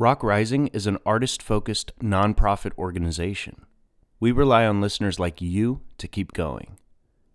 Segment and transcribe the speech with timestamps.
[0.00, 3.66] Rock Rising is an artist focused nonprofit organization.
[4.18, 6.78] We rely on listeners like you to keep going.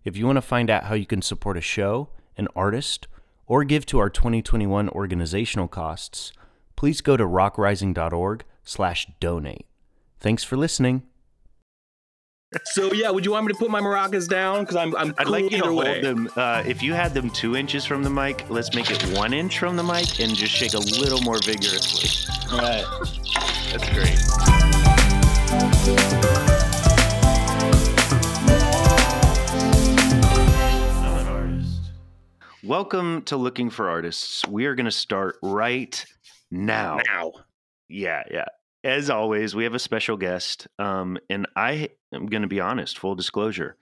[0.02, 3.06] If you want to find out how you can support a show, an artist,
[3.46, 6.32] or give to our 2021 organizational costs,
[6.74, 9.66] please go to rockrising.org/donate.
[10.18, 11.04] Thanks for listening.
[12.64, 14.60] So yeah, would you want me to put my maracas down?
[14.60, 16.00] Because I'm I'm I'd like you to either hold way.
[16.00, 16.30] them.
[16.36, 19.58] Uh, if you had them two inches from the mic, let's make it one inch
[19.58, 22.08] from the mic and just shake a little more vigorously.
[22.52, 22.84] All right.
[23.72, 24.16] That's great.
[31.02, 31.80] I'm an artist.
[32.62, 34.46] Welcome to Looking for Artists.
[34.46, 36.04] We are going to start right
[36.52, 37.00] now.
[37.08, 37.32] Now.
[37.88, 38.44] Yeah, yeah.
[38.86, 40.68] As always, we have a special guest.
[40.78, 43.76] Um, and I am going to be honest, full disclosure.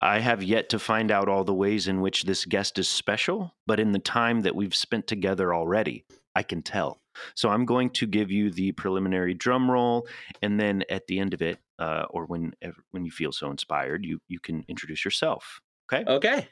[0.00, 3.54] I have yet to find out all the ways in which this guest is special,
[3.68, 7.00] but in the time that we've spent together already, I can tell.
[7.36, 10.08] So I'm going to give you the preliminary drum roll,
[10.42, 12.52] and then at the end of it, uh, or when
[12.90, 15.60] when you feel so inspired, you you can introduce yourself.
[15.92, 16.48] Okay, Okay.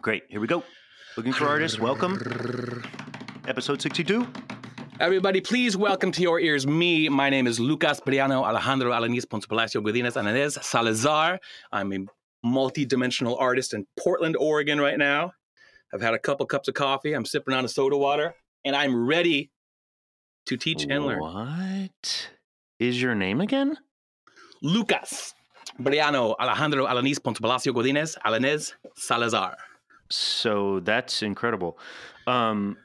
[0.00, 0.22] great.
[0.30, 0.64] Here we go.
[1.18, 1.78] Looking for artists.
[1.78, 2.14] Welcome,
[3.46, 4.26] episode 62.
[5.00, 7.08] Everybody, please welcome to your ears me.
[7.08, 11.40] My name is Lucas Briano Alejandro Alanis Ponce Palacio Godinez Ananez Salazar.
[11.72, 11.98] I'm a
[12.44, 15.32] multi-dimensional artist in Portland, Oregon right now.
[15.92, 17.12] I've had a couple cups of coffee.
[17.12, 19.50] I'm sipping on a soda water, and I'm ready
[20.46, 21.18] to teach and learn.
[21.18, 22.30] What
[22.78, 23.76] is your name again?
[24.62, 25.34] Lucas
[25.80, 29.56] Briano Alejandro Alanis Ponce Palacio Godinez Alanez Salazar.
[30.08, 31.78] So that's incredible.
[32.28, 32.76] Um,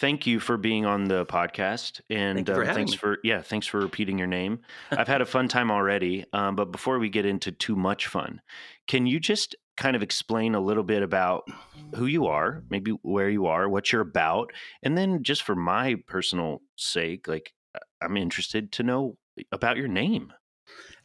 [0.00, 2.98] thank you for being on the podcast, and Thank for having thanks me.
[2.98, 4.60] for yeah, thanks for repeating your name.
[4.90, 8.40] I've had a fun time already, um, but before we get into too much fun,
[8.86, 11.48] can you just kind of explain a little bit about
[11.94, 15.96] who you are, maybe where you are, what you're about, and then just for my
[16.06, 19.16] personal sake, like uh, I'm interested to know
[19.52, 20.32] about your name.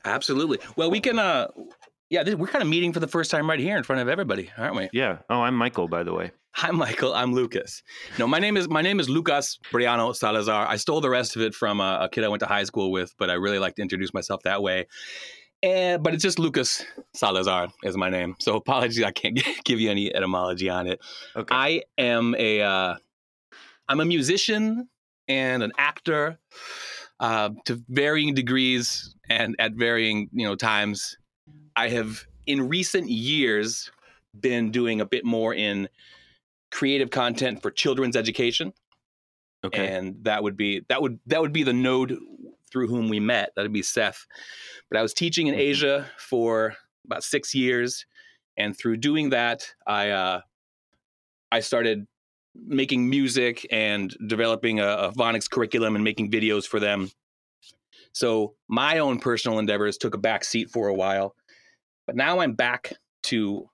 [0.03, 0.59] Absolutely.
[0.75, 1.19] Well, we can.
[1.19, 1.47] uh
[2.11, 4.09] Yeah, this, we're kind of meeting for the first time right here in front of
[4.09, 4.89] everybody, aren't we?
[4.91, 5.19] Yeah.
[5.29, 6.31] Oh, I'm Michael, by the way.
[6.55, 7.13] Hi, Michael.
[7.13, 7.83] I'm Lucas.
[8.19, 10.67] No, my name is my name is Lucas Briano Salazar.
[10.67, 12.91] I stole the rest of it from a, a kid I went to high school
[12.91, 14.87] with, but I really like to introduce myself that way.
[15.63, 16.83] And but it's just Lucas
[17.15, 18.35] Salazar is my name.
[18.39, 20.99] So apologies, I can't give you any etymology on it.
[21.33, 21.55] Okay.
[21.55, 22.95] I am a uh,
[23.87, 24.89] I'm a musician
[25.29, 26.39] and an actor
[27.21, 31.15] uh, to varying degrees and at varying you know times.
[31.81, 33.89] I have in recent years
[34.39, 35.89] been doing a bit more in
[36.69, 38.71] creative content for children's education,
[39.65, 39.87] okay.
[39.87, 42.19] and that would be that would that would be the node
[42.71, 43.51] through whom we met.
[43.55, 44.27] That'd be Seth.
[44.91, 45.55] But I was teaching in.
[45.55, 48.05] Asia for about six years,
[48.57, 50.41] and through doing that, I uh,
[51.51, 52.05] I started
[52.53, 57.09] making music and developing a, a phonics curriculum and making videos for them.
[58.13, 61.33] So my own personal endeavors took a back seat for a while,
[62.11, 62.91] but now I'm back
[63.23, 63.69] to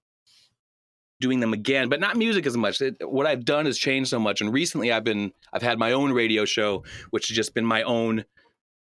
[1.20, 2.80] doing them again, but not music as much.
[2.82, 5.92] It, what I've done has changed so much, and recently I've been I've had my
[5.94, 8.26] own radio show, which has just been my own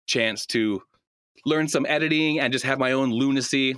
[0.07, 0.83] chance to
[1.47, 3.75] learn some editing and just have my own lunacy,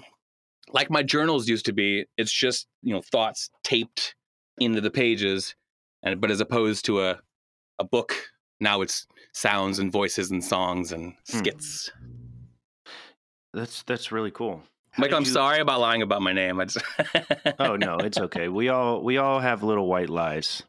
[0.73, 2.05] like my journals used to be.
[2.17, 4.17] It's just you know thoughts taped
[4.59, 5.55] into the pages,
[6.03, 7.21] and but as opposed to a
[7.79, 8.13] a book,
[8.59, 11.37] now it's sounds and voices and songs and Hmm.
[11.39, 11.93] skits.
[13.55, 14.65] That's that's really cool.
[14.93, 16.61] How Michael, I'm you- sorry about lying about my name.
[16.61, 16.79] Just
[17.59, 18.49] oh no, it's okay.
[18.49, 20.63] We all we all have little white lies.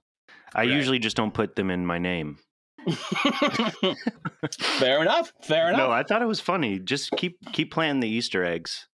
[0.54, 0.70] I Right.
[0.70, 2.38] usually just don't put them in my name.
[4.60, 5.32] fair enough.
[5.44, 5.78] Fair enough.
[5.80, 5.92] No.
[5.92, 6.80] I thought it was funny.
[6.80, 8.88] Just keep keep planting the Easter eggs.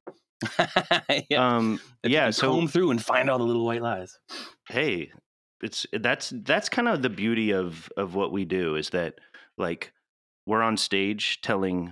[1.29, 1.55] yeah.
[1.55, 4.17] Um yeah, so comb through and find all the little white lies.
[4.69, 5.11] hey,
[5.61, 9.15] it's that's that's kind of the beauty of of what we do is that
[9.57, 9.93] like
[10.45, 11.91] we're on stage telling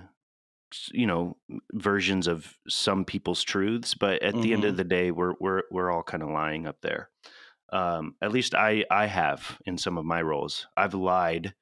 [0.92, 1.36] you know
[1.72, 4.76] versions of some people's truths, but at the end of Mhm.
[4.76, 7.10] the day we're we're we're all kind of lying up there.
[7.72, 10.66] Um at least I I have in some of my roles.
[10.76, 11.54] I've lied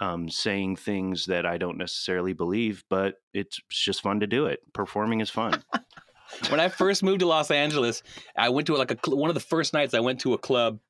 [0.00, 4.60] um saying things that I don't necessarily believe, but it's just fun to do it.
[4.74, 5.64] Performing is fun.
[6.50, 8.02] when I first moved to Los Angeles,
[8.36, 10.80] I went to like a one of the first nights I went to a club,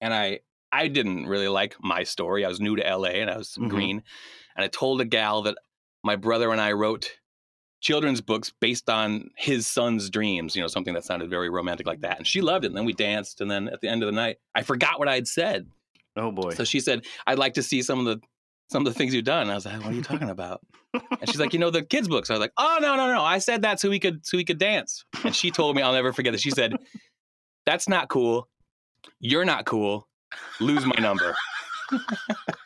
[0.00, 0.40] and I
[0.72, 2.44] I didn't really like my story.
[2.44, 3.68] I was new to LA and I was Mhm.
[3.68, 4.02] green,
[4.56, 5.56] and I told a gal that
[6.04, 7.10] my brother and I wrote
[7.80, 10.54] children's books based on his son's dreams.
[10.54, 12.68] You know, something that sounded very romantic like that, and she loved it.
[12.68, 15.08] And then we danced, and then at the end of the night, I forgot what
[15.08, 15.66] I had said.
[16.16, 16.52] Oh boy.
[16.54, 18.20] So she said, "I'd like to see some of the."
[18.70, 19.42] Some of the things you've done.
[19.42, 20.62] And I was like, "What are you talking about?"
[20.94, 23.22] And she's like, "You know the kids' books." I was like, "Oh no, no, no!
[23.22, 25.92] I said that so we could so we could dance." And she told me, I'll
[25.92, 26.40] never forget this.
[26.40, 26.74] She said,
[27.66, 28.48] "That's not cool.
[29.20, 30.08] You're not cool.
[30.60, 31.36] Lose my number."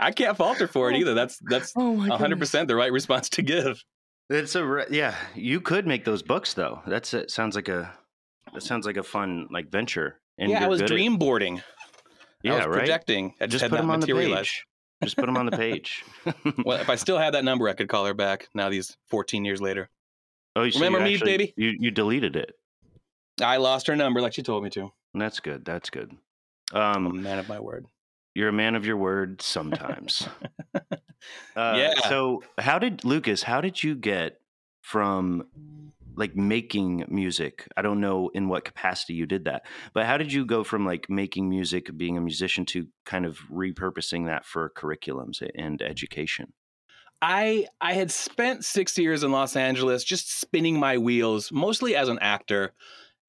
[0.00, 1.14] I can't falter for it either.
[1.14, 3.82] That's that's Oh 100% the right response to give.
[4.28, 5.14] It's a re- yeah.
[5.34, 6.82] You could make those books though.
[6.86, 7.30] That's it.
[7.30, 7.92] Sounds like a
[8.54, 10.20] that sounds like a fun like venture.
[10.38, 11.62] And yeah, I was dream boarding.
[12.42, 12.78] yeah, I was right.
[12.78, 13.34] projecting.
[13.40, 14.64] I just, Just had put not them on the page.
[15.02, 16.04] Just put them on the page.
[16.64, 19.44] Well, if I still had that number, I could call her back now, these 14
[19.46, 19.88] years later.
[20.56, 21.54] oh, so you Remember me, actually- baby?
[21.56, 22.52] You you deleted it.
[23.42, 24.92] I lost her number like she told me to.
[25.14, 25.64] That's good.
[25.64, 26.14] That's good.
[26.72, 27.86] I'm a Um, man of my word.
[28.34, 30.28] You're a man of your word sometimes.
[31.54, 32.08] Uh, Yeah.
[32.08, 33.42] So, how did Lucas?
[33.42, 34.40] How did you get
[34.80, 35.44] from
[36.16, 37.68] like making music?
[37.76, 40.86] I don't know in what capacity you did that, but how did you go from
[40.86, 46.52] like making music, being a musician, to kind of repurposing that for curriculums and education?
[47.20, 52.08] I I had spent six years in Los Angeles just spinning my wheels, mostly as
[52.08, 52.72] an actor.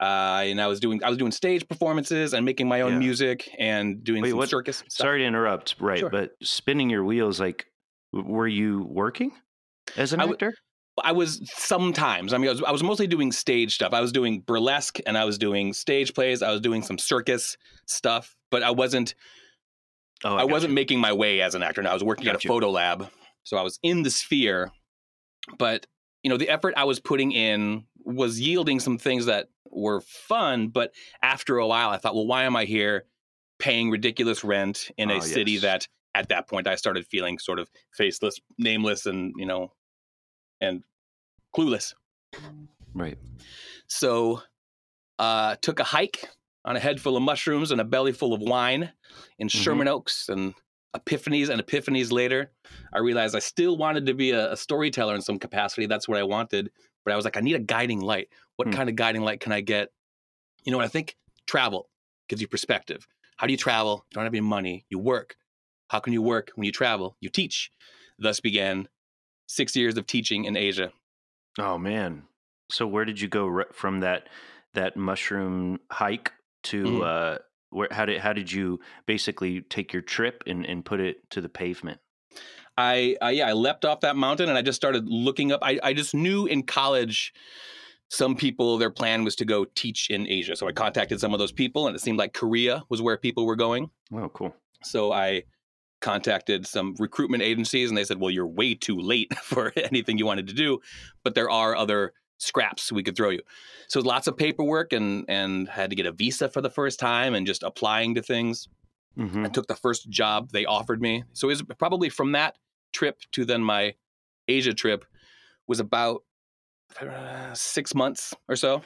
[0.02, 2.98] Uh, and I was doing I was doing stage performances and making my own Yeah.
[2.98, 4.78] music and doing Wait, some what- circus.
[4.78, 4.90] Stuff.
[4.92, 5.76] Sorry to interrupt.
[5.78, 6.10] Right, Sure.
[6.10, 7.66] but spinning your wheels, like,
[8.12, 9.30] were you working
[9.96, 10.54] as an I w- actor?
[11.04, 12.32] I was sometimes.
[12.32, 13.92] I mean, I was, I was mostly doing stage stuff.
[13.94, 16.42] I was doing burlesque and I was doing stage plays.
[16.42, 17.56] I was doing some circus
[17.86, 19.14] stuff, but I wasn't.
[20.24, 20.74] oh, I, got wasn't you.
[20.74, 21.80] making my way as an actor.
[21.82, 22.48] No, I was working at a you.
[22.48, 23.08] photo lab,
[23.44, 24.72] so I was in the sphere.
[25.58, 25.86] But
[26.24, 30.68] you know, the effort I was putting in was yielding some things that were fun.
[30.68, 30.92] But
[31.22, 33.06] after a while, I thought, well, why am I here,
[33.58, 35.62] paying ridiculous rent in a Oh, city yes.
[35.62, 39.72] that, at that point, I started feeling sort of faceless, nameless, and you know,
[40.60, 40.82] and
[41.56, 41.94] clueless.
[42.94, 43.18] right.
[43.86, 44.42] So,
[45.18, 46.28] uh, took a hike
[46.64, 48.92] on a head full of mushrooms and a belly full of wine
[49.38, 49.50] in Mhm.
[49.62, 50.54] Sherman Oaks, and
[50.96, 52.52] epiphanies and epiphanies later,
[52.92, 55.86] I realized I still wanted to be a, a storyteller in some capacity.
[55.86, 56.70] That's what I wanted,
[57.04, 58.28] but I was like, I need a guiding light.
[58.56, 58.74] What Hmm.
[58.74, 59.88] kind of guiding light can I get?
[60.64, 61.16] You know what I think?
[61.46, 61.88] Travel
[62.28, 63.06] gives you perspective.
[63.36, 64.04] How do you travel?
[64.10, 64.86] You don't have any money.
[64.88, 65.36] You work.
[65.88, 67.16] How can you work when you travel?
[67.20, 67.70] You teach.
[68.18, 68.88] Thus began
[69.48, 70.92] six years of teaching in Asia.
[71.58, 72.22] Oh man.
[72.70, 74.28] So where did you go re- from that
[74.74, 76.32] that mushroom hike
[76.64, 77.02] to Mhm.
[77.02, 77.38] uh
[77.70, 81.40] where how did how did you basically take your trip and and put it to
[81.40, 82.00] the pavement?
[82.76, 85.60] I, I yeah, I leapt off that mountain and I just started looking up.
[85.62, 87.32] I, I just knew in college
[88.08, 90.54] some people their plan was to go teach in Asia.
[90.56, 93.46] So I contacted some of those people and it seemed like Korea was where people
[93.46, 93.90] were going.
[94.14, 94.54] Oh, cool.
[94.82, 95.44] So I
[96.02, 100.26] contacted some recruitment agencies and they said, "Well, you're way too late for anything you
[100.26, 100.80] wanted to do,
[101.24, 103.40] but there are other scraps we could throw you."
[103.88, 107.34] So lots of paperwork and and had to get a visa for the first time
[107.34, 108.68] and just applying to things.
[109.16, 111.24] Hmm I took the first job they offered me.
[111.32, 112.56] So it was probably from that
[112.92, 113.94] trip to then my
[114.48, 115.04] Asia trip
[115.66, 116.22] was about
[117.00, 118.82] uh, six months or so.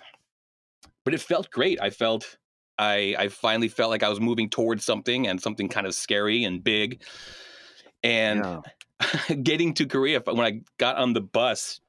[1.04, 1.80] But it felt great.
[1.80, 2.36] I felt
[2.78, 6.44] I I finally felt like I was moving towards something and something kind of scary
[6.44, 7.02] and big.
[8.02, 8.60] And Yeah.
[9.42, 11.80] getting to Korea when I got on the bus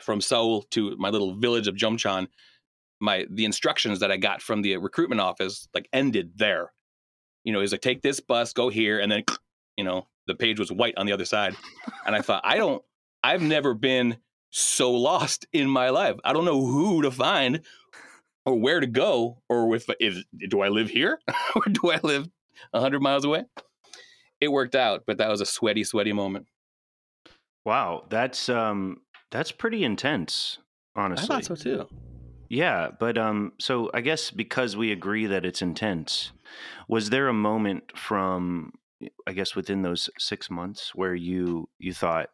[0.00, 2.28] from Seoul to my little village of Jomchon,
[3.00, 6.72] my the instructions that I got from the recruitment office like ended there.
[7.44, 9.24] You know, is like take this bus, go here, and then
[9.76, 11.56] you know the page was white on the other side,
[12.06, 12.82] and I thought I don't,
[13.22, 14.18] I've never been
[14.50, 16.16] so lost in my life.
[16.24, 17.60] I don't know who to find
[18.44, 21.20] or where to go or if if do I live here
[21.54, 22.28] or do I live
[22.74, 23.44] hundred miles away.
[24.40, 26.46] It worked out, but that was a sweaty, sweaty moment.
[27.64, 30.58] Wow, that's um that's pretty intense,
[30.96, 31.24] honestly.
[31.24, 31.88] I thought so too.
[32.50, 36.32] Yeah, but um so I guess because we agree that it's intense,
[36.88, 38.72] was there a moment from
[39.26, 42.30] I guess within those 6 months where you you thought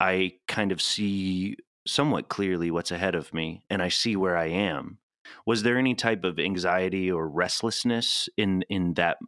[0.00, 4.46] I kind of see somewhat clearly what's ahead of me and I see where I
[4.48, 4.98] am.
[5.46, 9.18] Was there any type of anxiety or restlessness in in that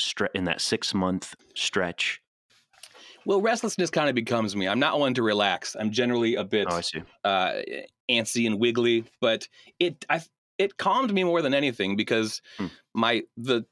[0.00, 2.22] stre- in that 6 month stretch?
[3.26, 4.66] Well, restlessness kind of becomes me.
[4.68, 5.76] I'm not one to relax.
[5.78, 6.80] I'm generally a bit Oh,
[7.24, 7.62] uh,
[8.10, 9.48] antsy and wiggly, but
[9.78, 10.22] it I
[10.58, 12.66] it calmed me more than anything because Hmm.
[12.94, 13.64] my the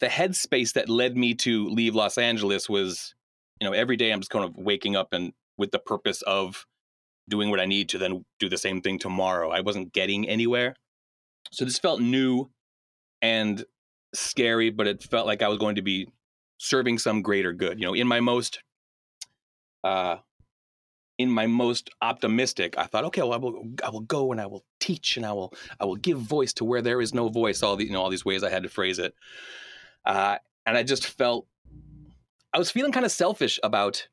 [0.00, 3.14] the headspace that led me to leave Los Angeles was,
[3.60, 6.66] you know, every day I'm just kind of waking up and with the purpose of
[7.28, 9.50] doing what I need to then do the same thing tomorrow.
[9.50, 10.74] I wasn't getting anywhere.
[11.52, 12.50] So this felt new
[13.22, 13.64] and
[14.14, 16.08] scary, but it felt like I was going to be
[16.58, 17.78] serving some greater good.
[17.80, 18.60] You know, in my most
[19.84, 20.16] uh
[21.18, 24.46] in my most optimistic, I thought, okay, well, I will, I will go and I
[24.46, 27.62] will teach and I will, I will give voice to where there is no voice.
[27.62, 29.14] All the, you know, all these ways I had to phrase it,
[30.06, 31.46] uh, and I just felt,
[32.54, 34.08] I was feeling kind of selfish about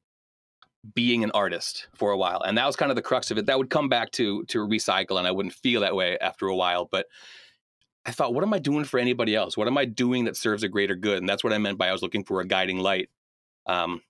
[0.94, 3.46] being an artist for a while, and that was kind of the crux of it.
[3.46, 6.56] That would come back to to recycle, and I wouldn't feel that way after a
[6.56, 6.90] while.
[6.92, 7.08] But
[8.06, 9.58] I thought, what am I doing for anybody else?
[9.58, 11.18] What am I doing that serves a greater good?
[11.18, 13.10] And that's what I meant by I was looking for a guiding light.
[13.66, 14.02] Um,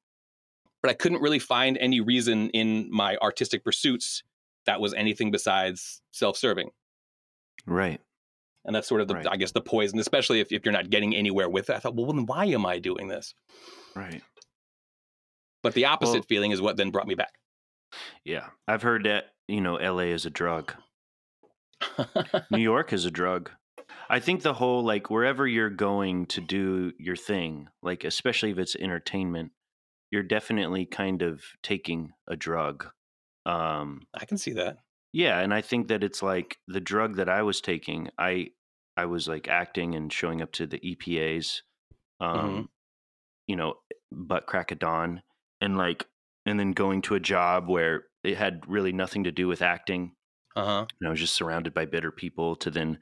[0.82, 4.24] but I couldn't really find any reason in my artistic pursuits
[4.66, 6.70] that was anything besides self-serving.
[7.66, 8.00] Right.
[8.66, 9.28] And that's sort of the, Right.
[9.30, 11.76] I guess, the poison, especially if, if you're not getting anywhere with it.
[11.76, 13.34] I thought, well, then why am I doing this?
[13.96, 14.22] Right.
[15.64, 17.34] But the opposite Well- feeling is what then brought me back.
[18.26, 18.48] Yeah.
[18.68, 20.74] I've heard that, you know, LA is a drug.
[22.52, 23.52] New York is a drug.
[24.10, 28.58] I think the whole like wherever you're going to do your thing, like especially if
[28.58, 29.52] it's entertainment,
[30.12, 32.88] you're definitely kind of taking a drug.
[33.46, 34.80] Um I can see that.
[35.14, 38.52] yeah, and I think that it's like the drug that I was taking, I
[38.96, 41.62] I was like acting and showing up to the EPAs
[42.20, 42.70] um
[43.48, 43.76] you know,
[44.12, 45.24] butt crack of dawn
[45.62, 46.08] and like
[46.46, 50.16] and then going to a job where it had really nothing to do with acting
[50.56, 50.88] Uh huh.
[51.00, 53.00] and I was just surrounded by bitter people to then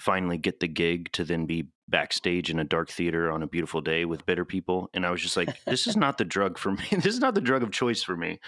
[0.00, 3.80] finally get the gig to then be backstage in a dark theater on a beautiful
[3.80, 4.88] day with bitter people.
[4.94, 6.84] And I was just like, this is not the drug for me.
[6.90, 8.38] this is not the drug of choice for me.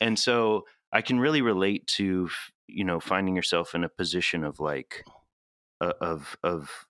[0.00, 2.28] And so I can really relate to,
[2.66, 5.04] you know, finding yourself in a position of like,
[5.80, 6.86] uh, of, of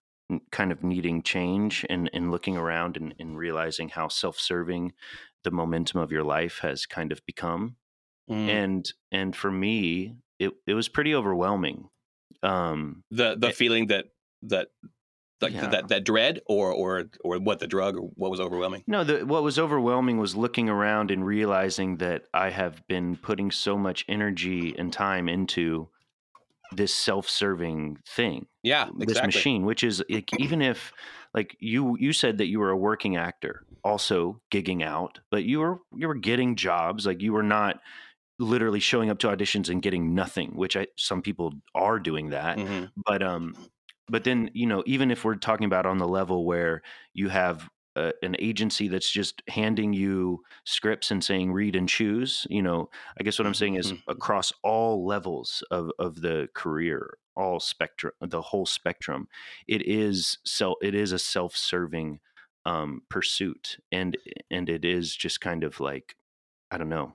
[0.50, 4.92] kind of needing change and, and looking around and, and realizing how self-serving
[5.44, 7.76] the momentum of your life has kind of become
[8.30, 8.48] Mm.
[8.48, 11.88] and and for me it it was pretty overwhelming
[12.44, 14.04] um the the it- feeling that
[14.42, 14.68] that
[15.40, 15.68] like Yeah.
[15.68, 18.84] that that dread or or or what the drug or what was overwhelming.
[18.86, 23.50] no the what was overwhelming was looking around and realizing that i have been putting
[23.50, 25.88] so much energy and time into
[26.76, 29.06] this self-serving thing Yeah, exactly.
[29.06, 30.92] this machine which is like, even if
[31.34, 35.60] like you you said that you were a working actor also gigging out but you
[35.60, 37.80] were you were getting jobs like you were not
[38.38, 42.56] literally showing up to auditions and getting nothing which i some people are doing that
[42.58, 42.90] Mhm.
[43.04, 43.54] but um
[44.10, 46.82] but then you know even if we're talking about on the level where
[47.14, 52.46] you have uh, an agency that's just handing you scripts and saying read and choose
[52.50, 52.88] you know
[53.18, 54.02] i guess what i'm saying is Mhm.
[54.08, 59.28] across all levels of of the career all spectrum the whole spectrum
[59.66, 62.20] it is self it is a self-serving
[62.66, 64.16] um pursuit and
[64.50, 66.16] and it is just kind of like
[66.70, 67.14] i don't know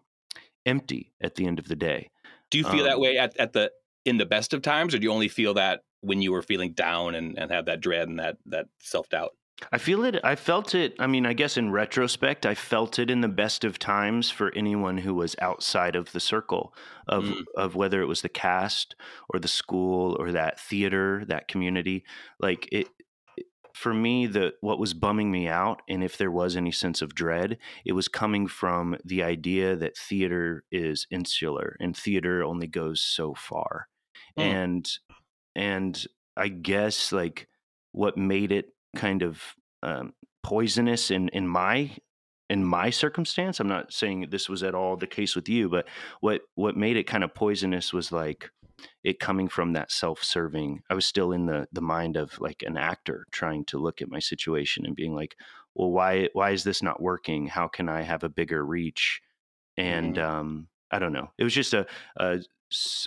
[0.66, 2.12] empty at the end of the day
[2.52, 3.72] Do you feel that Um, way at, at the
[4.06, 6.74] in the best of times, or do you only feel that when you were feeling
[6.74, 9.32] down and, and have that dread and that that self doubt?
[9.72, 10.20] I feel it.
[10.22, 10.96] I felt it.
[11.00, 14.54] I mean, I guess in retrospect, I felt it in the best of times for
[14.54, 16.76] anyone who was outside of the circle
[17.08, 17.44] of Mm.
[17.56, 18.96] of whether it was the cast
[19.30, 22.04] or the school or that theater, that community.
[22.40, 22.88] Like it,
[23.74, 27.16] for me, the what was bumming me out, and if there was any sense of
[27.16, 33.02] dread, it was coming from the idea that theater is insular and theater only goes
[33.02, 33.88] so far,
[34.38, 34.44] Mm.
[34.44, 34.90] and
[35.56, 37.48] and I guess like
[37.92, 39.42] what made it kind of
[39.84, 41.92] um, poisonous in in my
[42.50, 43.60] in my circumstance?
[43.60, 45.88] I'm not saying this was at all the case with you but
[46.22, 48.50] what what made it kind of poisonous was like
[49.04, 52.76] it coming from that self-serving i was still in the the mind of like an
[52.76, 55.38] actor trying to look at my situation and being like
[55.76, 57.48] well why why is this not working?
[57.48, 59.22] How can i have a bigger reach?
[59.78, 61.30] And um i don't know.
[61.38, 61.86] It was just a,
[62.18, 62.40] a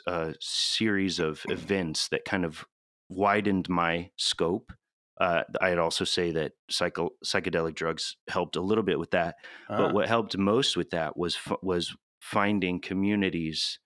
[0.07, 2.65] a series of events that kind of
[3.09, 4.73] widened my scope
[5.21, 9.37] uh, I'd also say that psycho- psychedelic drugs helped a little bit with that,
[9.69, 13.81] Ah, but what helped most with that was f- was finding communities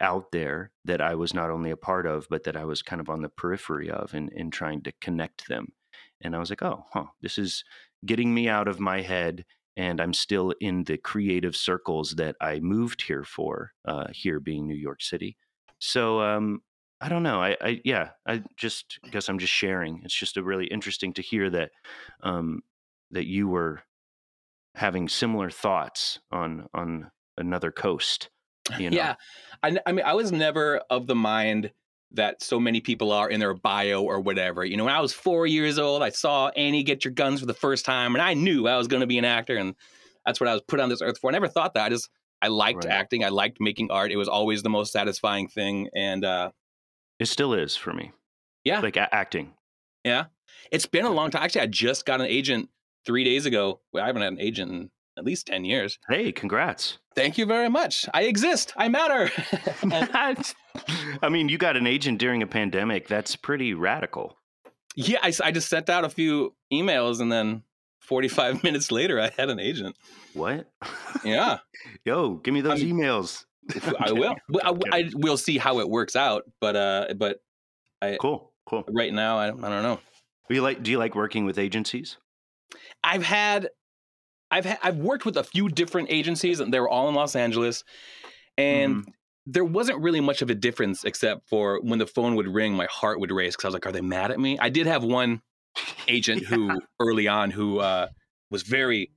[0.00, 3.00] out there that I was not only a part of, but that I was kind
[3.00, 5.68] of on the periphery of, and, and trying to connect them.
[6.20, 7.62] And I was like, oh, huh, this is
[8.04, 9.44] getting me out of my head,
[9.76, 13.72] and I'm still in the creative circles that I moved here for.
[13.84, 15.36] Uh, here being New York City,
[15.78, 16.62] so um,
[17.00, 17.42] I don't know.
[17.42, 20.00] I, I yeah, I just guess I'm just sharing.
[20.04, 21.70] It's just really interesting to hear that
[22.22, 22.62] um,
[23.10, 23.82] that you were
[24.74, 28.30] having similar thoughts on on another coast.
[28.78, 28.96] You know?
[28.96, 29.14] Yeah,
[29.62, 31.72] I mean, I was never of the mind
[32.14, 34.64] that so many people are in their bio or whatever.
[34.64, 37.46] You know, when I was four years old, I saw Annie get your guns for
[37.46, 39.74] the first time, and I knew I was going to be an actor, and
[40.24, 41.28] that's what I was put on this earth for.
[41.30, 41.84] I never thought that.
[41.86, 42.08] I just
[42.42, 42.92] I liked Right.
[42.92, 43.24] acting.
[43.24, 44.12] I liked making art.
[44.12, 46.50] It was always the most satisfying thing, and uh,
[47.18, 48.12] It still is for me.
[48.64, 48.80] Yeah.
[48.80, 49.54] like a- acting.
[50.04, 50.24] yeah,
[50.70, 51.42] it's been a long time.
[51.42, 52.68] Actually, I just got an agent
[53.06, 53.80] three days ago.
[53.92, 55.98] Well, I haven't had an agent in at least ten years.
[56.08, 56.98] Hey, congrats!
[57.14, 58.06] Thank you very much.
[58.14, 58.72] I exist.
[58.76, 59.30] I matter.
[59.82, 60.54] And-
[61.22, 63.06] I mean, you got an agent during a pandemic.
[63.06, 64.36] That's pretty radical.
[64.96, 67.62] Yeah, I just sent out a few emails and then
[68.00, 69.96] 45 minutes later I had an agent.
[70.34, 70.68] What?
[71.24, 71.58] Yeah,
[72.04, 73.44] Yo, give me those I'm- emails.
[73.98, 74.34] I will.
[74.48, 77.38] Well, I, I will see how it works out, but uh but
[78.02, 78.84] I Cool, cool.
[78.92, 80.00] right now I, I don't know.
[80.50, 80.82] Do you like?
[80.82, 82.18] Do you like working with agencies?
[83.02, 83.70] I've had
[84.54, 87.34] I've ha- I've worked with a few different agencies, and they were all in Los
[87.36, 87.82] Angeles,
[88.56, 89.12] and Mhm.
[89.46, 92.86] there wasn't really much of a difference except for when the phone would ring, my
[92.86, 95.02] heart would race because I was like, "Are they mad at me?" I did have
[95.04, 95.42] one
[96.08, 98.08] agent who early on who uh,
[98.50, 99.10] was very,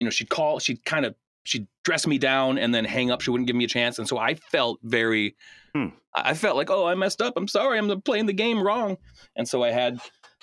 [0.00, 1.14] you know, she'd call, she'd kind of
[1.44, 3.20] she'd dress me down and then hang up.
[3.20, 5.36] She wouldn't give me a chance, and so I felt very,
[5.74, 5.88] Hmm.
[6.14, 7.34] I I felt like, "Oh, I messed up.
[7.36, 7.78] I'm sorry.
[7.78, 8.98] I'm playing the game wrong,"
[9.36, 10.00] and so I had.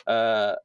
[0.07, 0.55] Uh,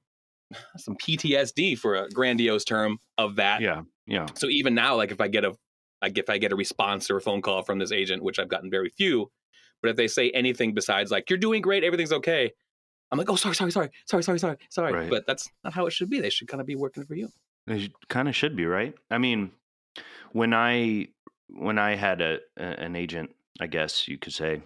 [0.77, 3.61] some PTSD for a grandiose term of that.
[3.61, 3.83] Yeah.
[4.07, 4.27] Yeah.
[4.35, 5.55] So even now, like if I get a,
[6.03, 8.49] like if I get a response or a phone call from this agent, which I've
[8.49, 9.31] gotten very few,
[9.83, 12.53] but if they say anything besides like "you're doing great, everything's okay,"
[13.11, 15.11] I'm like, "Oh, sorry, sorry, sorry, sorry, sorry, sorry, sorry." Right.
[15.11, 16.21] But that's not how it should be.
[16.21, 17.29] They should kind of be working for you.
[17.67, 18.95] They kind of should be, right?
[19.11, 19.51] I mean,
[20.33, 21.09] when I
[21.49, 24.63] when I had a, a an agent, I guess you could say,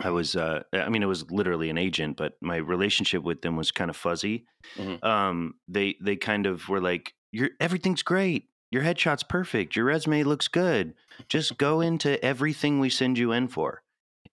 [0.00, 0.34] I was.
[0.34, 3.90] Uh, I mean, it was literally an agent, but my relationship with them was kind
[3.90, 4.46] of fuzzy.
[4.76, 5.02] Mhm.
[5.04, 8.48] Um, they they kind of were like, "Your everything's great.
[8.70, 9.76] Your headshot's perfect.
[9.76, 10.94] Your resume looks good.
[11.28, 13.82] Just go into everything we send you in for."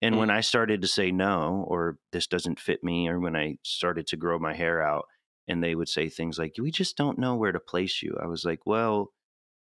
[0.00, 3.58] And when I started to say no, or this doesn't fit me, or when I
[3.62, 5.04] started to grow my hair out,
[5.46, 8.26] and they would say things like, "We just don't know where to place you," I
[8.26, 9.12] was like, "Well,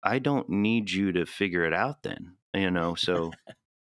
[0.02, 3.32] I don't need you to figure it out, then." You know, so.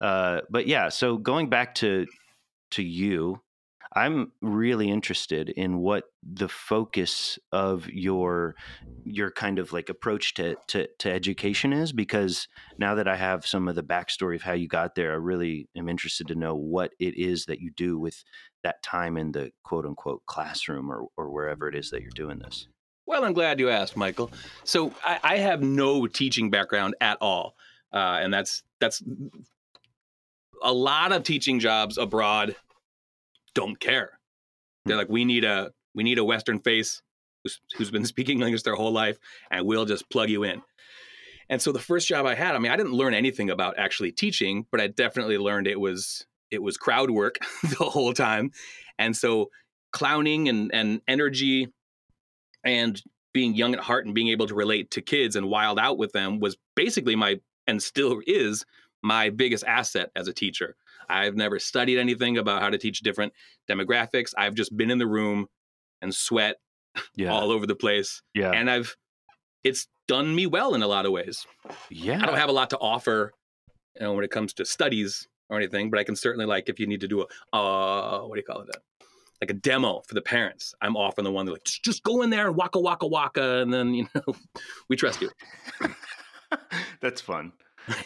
[0.02, 2.06] Uh, but yeah, so going back to
[2.72, 3.42] to you,
[3.94, 8.56] I'm really interested in what the focus of your
[9.06, 13.48] your kind of like approach to, to to education is because now that I have
[13.48, 16.56] some of the backstory of how you got there, I really am interested to know
[16.56, 18.24] what it is that you do with
[18.64, 22.40] that time in the quote unquote classroom or or wherever it is that you're doing
[22.40, 22.68] this.
[23.08, 24.32] Well, I'm glad you asked, Michael.
[24.66, 27.56] So I, I have no teaching background at all,
[27.94, 29.02] uh, and that's that's
[30.64, 32.56] a lot of teaching jobs abroad
[33.54, 34.20] don't care.
[34.86, 35.00] They're hmm.
[35.00, 37.02] like, we need a we need a Western face
[37.44, 39.18] who's, who's been speaking English their whole life,
[39.52, 40.62] and we'll just plug you in.
[41.50, 44.12] And so the first job I had, I mean, I didn't learn anything about actually
[44.12, 48.52] teaching, but I definitely learned it was it was crowd work the whole time,
[49.00, 49.50] and so
[49.92, 51.70] clowning and and energy
[52.64, 53.02] and
[53.34, 56.12] being young at heart and being able to relate to kids and wild out with
[56.12, 58.66] them was basically my and still is
[59.04, 60.76] my biggest asset as a teacher.
[61.10, 63.32] I've never studied anything about how to teach different
[63.70, 64.34] demographics.
[64.38, 65.48] I've just been in the room
[66.02, 66.58] and sweat
[67.16, 68.22] Yeah, all over the place.
[68.34, 68.96] yeah, And I've
[69.64, 71.46] it's done me well in a lot of ways.
[71.90, 72.20] yeah.
[72.22, 73.34] I don't have a lot to offer,
[73.96, 76.80] you know, when it comes to studies or anything, but I can certainly like if
[76.80, 78.76] you need to do a uh what do you call it?
[79.42, 80.74] Like a demo for the parents.
[80.82, 83.62] I'm often the one that like just, just go in there and waka waka waka
[83.62, 84.36] and then you know
[84.90, 85.30] we trust you.
[87.02, 87.52] that's fun.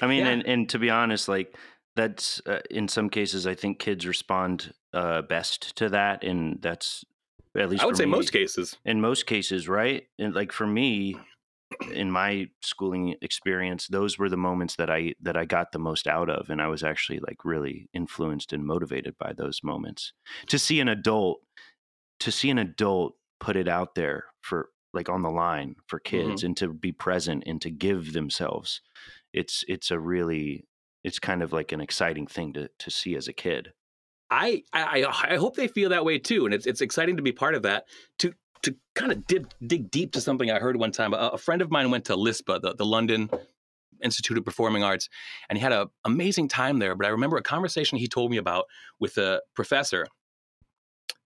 [0.02, 0.32] I mean, Yeah.
[0.32, 1.56] and, and to be honest, like
[1.96, 7.04] that's uh, in some cases, I think kids respond uh, best to that, and that's
[7.58, 8.78] at least I would say me, most cases.
[8.86, 10.04] in most cases, right?
[10.18, 11.18] And like for me,
[11.94, 16.08] in my schooling experience, those were the moments that I that I got the most
[16.08, 20.14] out of, and I was actually like really influenced and motivated by those moments.
[20.48, 21.42] To see an adult,
[22.20, 26.44] to see an adult put it out there for like on the line for kids,
[26.44, 28.82] and to be present and to give themselves,
[29.34, 30.66] it's it's a really
[31.04, 33.74] it's kind of like an exciting thing to to see as a kid.
[34.30, 37.32] I, I I hope they feel that way too, and it's it's exciting to be
[37.34, 37.86] part of that.
[38.20, 41.14] To to kind of dig dig deep to something I heard one time.
[41.14, 43.30] A, a friend of mine went to LISPA, the, the London
[44.02, 45.10] Institute of Performing Arts,
[45.50, 46.96] and he had an amazing time there.
[46.96, 48.66] But I remember a conversation he told me about
[49.00, 50.06] with a professor,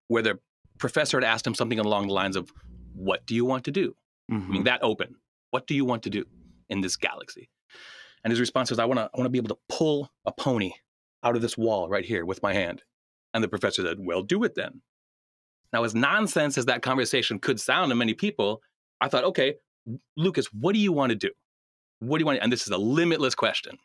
[0.07, 0.39] where the
[0.79, 2.51] professor had asked him something along the lines of,
[2.93, 3.95] "What do you want to do?"
[4.29, 4.65] I mean, Mhm.
[4.65, 5.15] that open.
[5.51, 6.25] What do you want to do
[6.69, 7.49] in this galaxy?
[8.23, 10.31] And his response was, I want to I want to be able to pull a
[10.31, 10.71] pony
[11.23, 12.83] out of this wall right here with my hand.
[13.33, 14.81] And the professor said, Well, do it then.
[15.73, 18.61] Now, as nonsense as that conversation could sound to many people,
[19.01, 19.55] I thought, okay,
[20.15, 21.31] Lucas, what do you want to do?
[21.99, 22.37] What do you want?
[22.39, 23.77] To, And this is a limitless question.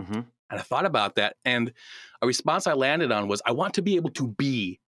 [0.00, 0.26] Mhm.
[0.50, 1.36] And I thought about that.
[1.44, 1.72] And
[2.20, 4.80] a response I landed on was I want to be able to be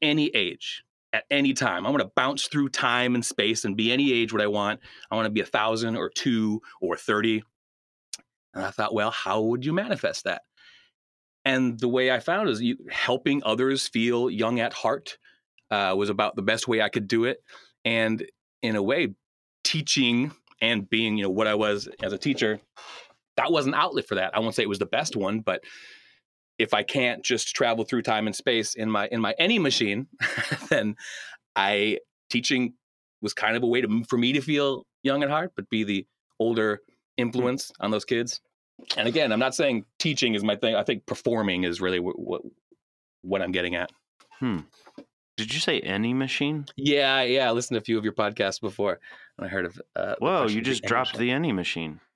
[0.00, 1.86] any age at any time.
[1.86, 4.80] I want to bounce through time and space and be any age what I want.
[5.10, 7.44] I want to be a thousand or two or 30.
[8.54, 10.42] And I thought, well, how would you manifest that?
[11.44, 15.18] And the way I found is you, helping others feel young at heart
[15.70, 17.42] uh, was about the best way I could do it.
[17.84, 18.24] And
[18.62, 19.14] in a way,
[19.64, 22.60] teaching and being, you know, what I was as a teacher,
[23.36, 24.36] that was an outlet for that.
[24.36, 25.64] I won't say it was the best one, but
[26.58, 30.06] if I can't just travel through time and space in my in my any machine,
[30.68, 30.94] then
[31.56, 31.98] I
[32.30, 32.74] teaching
[33.20, 35.82] was kind of a way to for me to feel young at heart, but be
[35.82, 36.06] the
[36.38, 36.80] older
[37.16, 38.40] influence on those kids.
[38.96, 40.74] And again, I'm not saying teaching is my thing.
[40.74, 42.42] I think performing is really what what,
[43.22, 43.90] what I'm getting at.
[44.38, 44.60] Hmm.
[45.36, 46.66] Did you say any machine?
[46.76, 47.48] Yeah, yeah.
[47.48, 49.00] I listened to a few of your podcasts before,
[49.38, 49.80] and I heard of.
[49.96, 52.00] Uh, Whoa, you just dropped the any machine.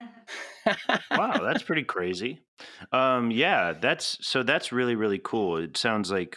[1.13, 2.41] Wow, that's pretty crazy.
[2.91, 5.59] Um, yeah, that's so that's really really cool.
[5.59, 6.37] It sounds like,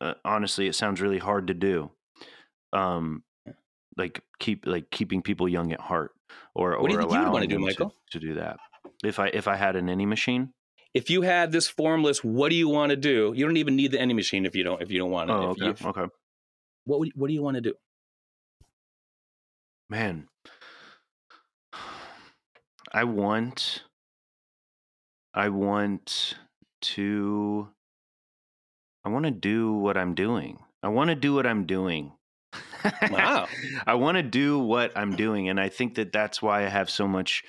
[0.00, 1.90] uh, honestly, it sounds really hard to do.
[2.72, 3.24] Um,
[3.96, 6.12] like keep like keeping people young at heart,
[6.54, 7.94] or What do you think you would wanna do, them to, Michael?
[8.12, 8.58] to do that.
[9.02, 10.52] If I if I had an any machine,
[10.94, 13.32] if you had this formless, what do you want to do?
[13.34, 15.34] You don't even need the any machine if you don't if you don't want it.
[15.34, 16.06] oh If okay you- okay,
[16.84, 17.74] what would, what do you want to do?
[19.90, 20.28] man,
[22.92, 23.82] I want
[25.34, 26.34] I want
[26.82, 27.68] to
[29.04, 30.60] I want to do what I'm doing.
[30.82, 32.12] I want to do what I'm doing.
[33.08, 33.50] Wow.
[33.86, 36.88] I want to do what I'm doing and I think that that's why I have
[36.90, 37.42] so much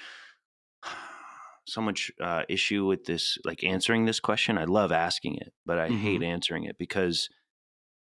[1.67, 4.57] so much uh, issue with this like answering this question.
[4.57, 7.29] I love asking it, but I hate answering it because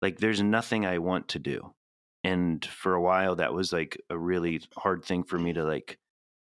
[0.02, 1.74] like there's nothing I want to do.
[2.24, 5.98] And for a while that was like a really hard thing for me to like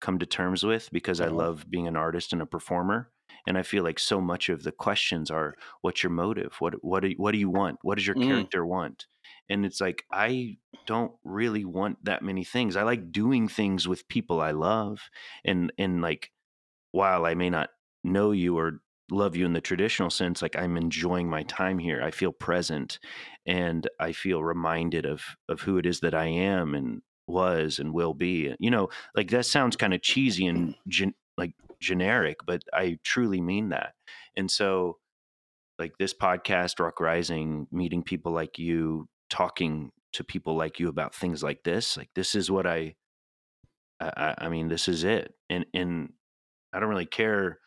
[0.00, 1.28] come to terms with because I Uh-huh.
[1.28, 3.12] love being an artist and a performer.
[3.46, 6.54] And I feel like so much of the questions are what's your motive?
[6.60, 7.78] What what do, what do you want?
[7.82, 8.46] What does your Mm.
[8.46, 9.06] character want?
[9.48, 12.76] And it's like I don't really want that many things.
[12.76, 15.00] I like doing things with people I love
[15.44, 16.30] and and like
[16.92, 17.70] while I may not
[18.04, 18.80] know you or
[19.10, 22.02] love you in the traditional sense, like I'm enjoying my time here.
[22.02, 22.98] I feel present
[23.46, 27.92] and I feel reminded of of who it is that I am and was and
[27.92, 28.54] will be.
[28.58, 33.40] You know, like that sounds kind of cheesy and gen- like generic, but I truly
[33.40, 33.94] mean that.
[34.36, 34.98] And so
[35.78, 41.14] like this podcast Rock Rising, meeting people like you, talking to people like you about
[41.14, 42.96] things like this, like this is what I
[44.00, 45.34] I, I mean, this is it.
[45.48, 46.12] And and
[46.72, 47.60] I don't really care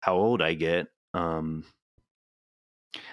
[0.00, 0.88] how old I get.
[1.14, 1.64] Um,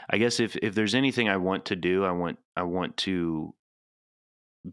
[0.09, 3.53] I guess if if there's anything I want to do, I want I want to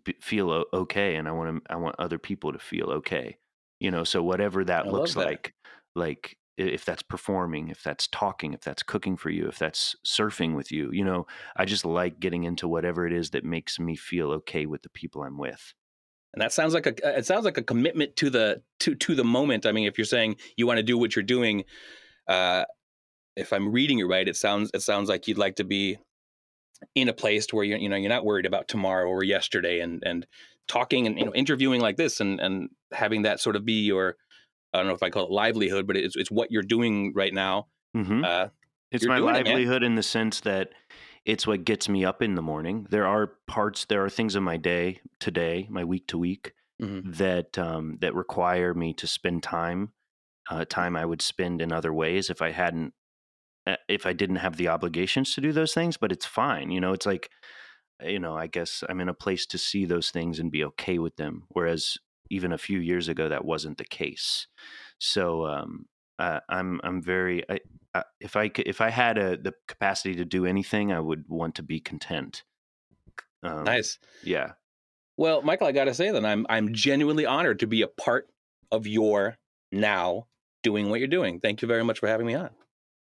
[0.04, 3.38] b- feel o- okay, and I want to I want other people to feel okay.
[3.78, 5.24] You know, so whatever that I looks that.
[5.24, 5.54] like,
[5.94, 6.36] like
[6.68, 10.70] if that's performing, if that's talking, if that's cooking for you, if that's surfing with
[10.70, 14.30] you, you know, I just like getting into whatever it is that makes me feel
[14.32, 15.74] okay with the people I'm with.
[16.32, 19.24] And that sounds like a it sounds like a commitment to the to to the
[19.24, 19.66] moment.
[19.66, 21.64] I mean, if you're saying you want to do what you're doing,
[22.28, 22.64] uh,
[23.36, 25.98] if I'm reading it right, it sounds it sounds like you'd like to be
[26.94, 30.02] in a place where you're you know you're not worried about tomorrow or yesterday, and
[30.06, 30.26] and
[30.68, 34.16] talking and you know interviewing like this and and having that sort of be your
[34.72, 37.32] I don't know if I call it livelihood, but it's it's what you're doing right
[37.34, 37.68] now.
[37.94, 38.48] hmm Uh,
[38.92, 40.72] It's my doing it, livelihood in the sense that
[41.24, 42.86] it's what gets me up in the morning.
[42.90, 47.14] There are parts, there are things in my day today, my week to week, mhm.
[47.16, 49.92] that um, that require me to spend time,
[50.50, 52.94] uh, time I would spend in other ways if I hadn't,
[53.66, 55.96] uh, if I didn't have the obligations to do those things.
[55.96, 56.92] But it's fine, you know.
[56.92, 57.30] It's like,
[58.02, 60.98] you know, I guess I'm in a place to see those things and be okay
[60.98, 61.44] with them.
[61.50, 61.98] Whereas
[62.30, 64.46] even a few years ago, that wasn't the case.
[64.98, 65.86] So um,
[66.18, 67.60] uh, I'm I'm very I,
[67.94, 71.24] I, if I could, if I had a, the capacity to do anything, I would
[71.28, 72.44] want to be content.
[73.42, 73.98] Um, nice.
[74.22, 74.52] Yeah.
[75.16, 78.28] Well, Michael, I got to say that I'm I'm genuinely honored to be a part
[78.70, 79.36] of your
[79.72, 80.26] now
[80.62, 81.40] doing what you're doing.
[81.40, 82.50] Thank you very much for having me on.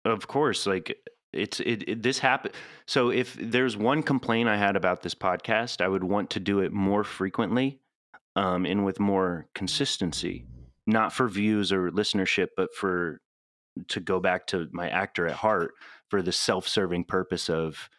[0.06, 0.98] Of course, like
[1.34, 2.54] it's it, it this happened.
[2.86, 6.60] So if there's one complaint I had about this podcast, I would want to do
[6.60, 7.80] it more frequently,
[8.36, 10.46] um, and with more consistency,
[10.88, 13.22] not for views or listenership, but for
[13.88, 15.74] to go back to my actor at heart
[16.10, 17.90] for the self-serving purpose of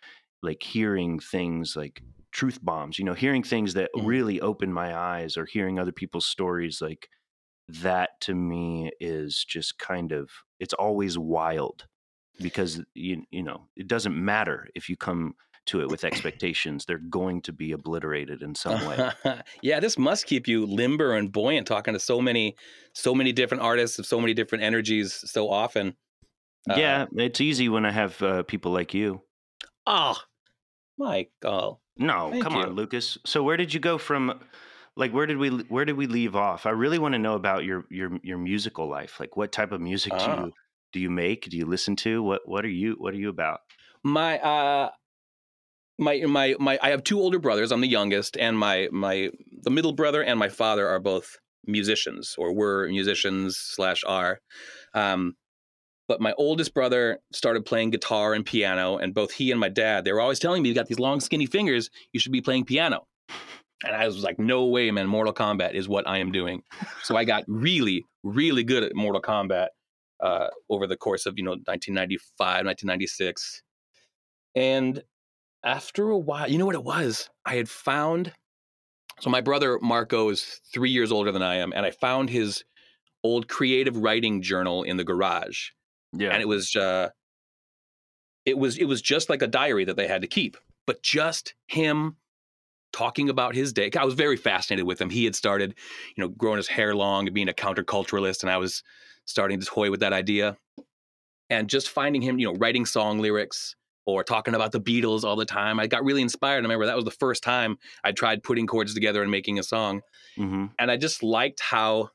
[0.43, 4.05] like hearing things like truth bombs, you know, hearing things that Mhm.
[4.05, 7.09] really open my eyes or hearing other people's stories like
[7.69, 11.87] that to me is just kind of it's always wild
[12.41, 15.35] because you you know it doesn't matter if you come
[15.67, 19.11] to it with expectations they're going to be obliterated in some way
[19.63, 22.57] yeah, this must keep you limber and buoyant talking to so many
[22.95, 25.95] so many different artists of so many different energies so often.
[26.71, 29.21] Uh, yeah it's easy when i have uh, people like you
[29.87, 30.17] Oh,
[30.99, 31.81] Michael.
[31.97, 32.63] no Thank come you.
[32.63, 34.41] on lucas so where did you go from
[34.97, 37.65] like where did we where did we leave off i really want to know about
[37.65, 40.45] your your your musical life like what type of music do Ah.
[40.45, 40.53] you
[40.93, 43.61] do you make do you listen to what what are you what are you about
[44.05, 44.91] My uh
[46.03, 47.73] my my my I have two older brothers.
[47.73, 49.31] I'm the youngest and my my
[49.63, 54.41] the middle brother and my father are both musicians or were musicians slash are.
[54.95, 55.35] Um
[56.09, 60.05] but my oldest brother started playing guitar and piano and both he and my dad
[60.05, 62.65] they were always telling me you got these long skinny fingers you should be playing
[62.65, 63.07] piano
[63.83, 66.63] and i was like no way man mortal kombat is what i am doing
[67.03, 69.69] so i got really really good at mortal kombat
[70.21, 73.63] uh, over the course of you know 1995 1996
[74.55, 75.03] and
[75.65, 77.31] after a while, you know what it was?
[77.45, 78.33] I had found.
[79.21, 82.65] So my brother Marco is three years older than I am, and I found his
[83.23, 85.69] old creative writing journal in the garage,
[86.13, 86.31] Yeah.
[86.31, 87.11] and it was uh,
[88.45, 91.55] it was it was just like a diary that they had to keep, but just
[91.69, 92.17] him
[92.93, 93.91] talking about his day.
[93.97, 95.09] I was very fascinated with him.
[95.11, 95.75] He had started,
[96.17, 98.83] you know, growing his hair long and being a counterculturalist, and I was
[99.25, 100.57] starting to toy with that idea.
[101.49, 105.37] And just finding him, you know, writing song lyrics or talking about the Beatles all
[105.37, 106.59] the time, I got really inspired.
[106.59, 109.63] I remember that was the first time I tried putting chords together and making a
[109.63, 110.03] song.
[110.37, 112.11] hmm And I just liked how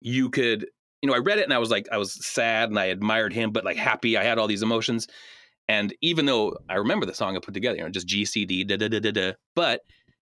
[0.00, 0.66] you could,
[1.02, 3.32] you know, I read it and I was like, I was sad and I admired
[3.32, 4.16] him, but like happy.
[4.16, 5.06] I had all these emotions.
[5.68, 8.44] And even though I remember the song I put together, you know, just G C
[8.44, 9.82] D da da da da da, but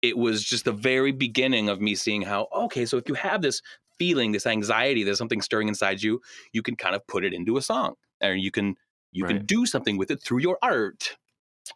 [0.02, 3.42] it was just the very beginning of me seeing how okay, so if you have
[3.42, 3.62] this
[3.98, 6.20] feeling, this anxiety, there's something stirring inside you,
[6.52, 8.76] you can kind of put it into a song, and you can
[9.14, 11.18] you can do something with it through your art,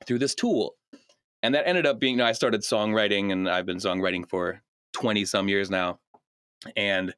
[0.06, 0.76] through this tool.
[1.44, 4.62] And that ended up being, you know, I started songwriting, and I've been songwriting for
[4.92, 6.00] twenty some years now,
[6.76, 7.14] and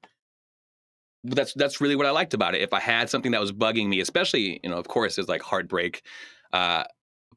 [1.23, 2.61] that's that's really what I liked about it.
[2.61, 5.41] If I had something that was bugging me, especially, you know, of course, it's like
[5.41, 6.03] heartbreak.
[6.53, 6.83] Uh,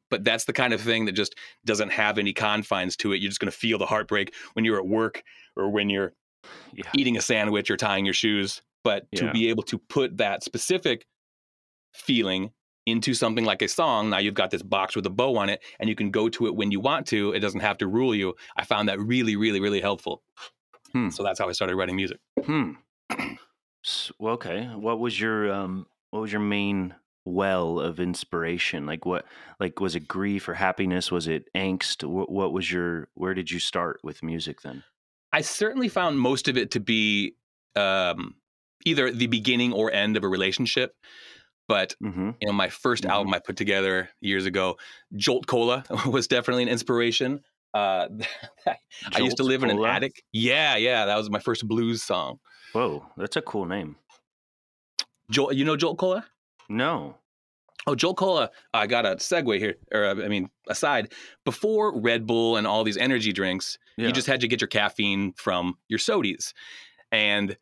[0.09, 3.21] but that's the kind of thing that just doesn't have any confines to it.
[3.21, 5.23] You're just going to feel the heartbreak when you're at work
[5.55, 6.13] or when you're
[6.73, 6.91] Yeah.
[6.95, 8.61] eating a sandwich or tying your shoes.
[8.83, 11.07] But to be able to put that specific
[11.93, 12.51] feeling
[12.85, 15.61] into something like a song, now you've got this box with a bow on it
[15.79, 17.31] and you can go to it when you want to.
[17.31, 18.35] It doesn't have to rule you.
[18.57, 20.21] I found that really, really, really helpful.
[20.91, 21.09] Hmm.
[21.09, 22.19] So that's how I started writing music.
[22.45, 22.73] Hmm.
[23.85, 24.65] S- well, okay.
[24.67, 25.87] What was your um?
[26.11, 26.93] What was your main
[27.25, 28.85] well of inspiration?
[28.85, 29.25] Like what?
[29.59, 31.11] Like was it grief or happiness?
[31.11, 32.07] Was it angst?
[32.07, 33.09] What, what was your?
[33.15, 34.83] Where did you start with music then?
[35.33, 37.35] I certainly found most of it to be
[37.75, 38.35] um,
[38.85, 40.93] either the beginning or end of a relationship.
[41.67, 42.31] But Mm-hmm.
[42.41, 43.09] you know, my 1st Mhm.
[43.09, 44.77] album I put together years ago,
[45.15, 47.41] Jolt Cola was definitely an inspiration.
[47.73, 48.07] Uh,
[48.67, 50.23] I used to live in an attic.
[50.31, 52.39] Yeah, yeah, that was my first blues song.
[52.73, 53.95] Whoa, that's a cool name.
[55.31, 56.25] Jolt, you know Jolt Cola?
[56.69, 57.15] No.
[57.87, 58.49] Oh, Jolt Cola.
[58.73, 61.13] I got a segue here, or uh, I mean, aside.
[61.45, 64.07] Before Red Bull and all these energy drinks, Yeah.
[64.07, 66.53] you just had to get your caffeine from your sodies,
[67.11, 67.57] and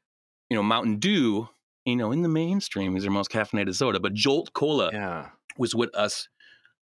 [0.50, 1.48] you know, Mountain Dew.
[1.86, 5.30] You know, in the mainstream is their most caffeinated soda, but Jolt Cola yeah.
[5.58, 6.28] was what us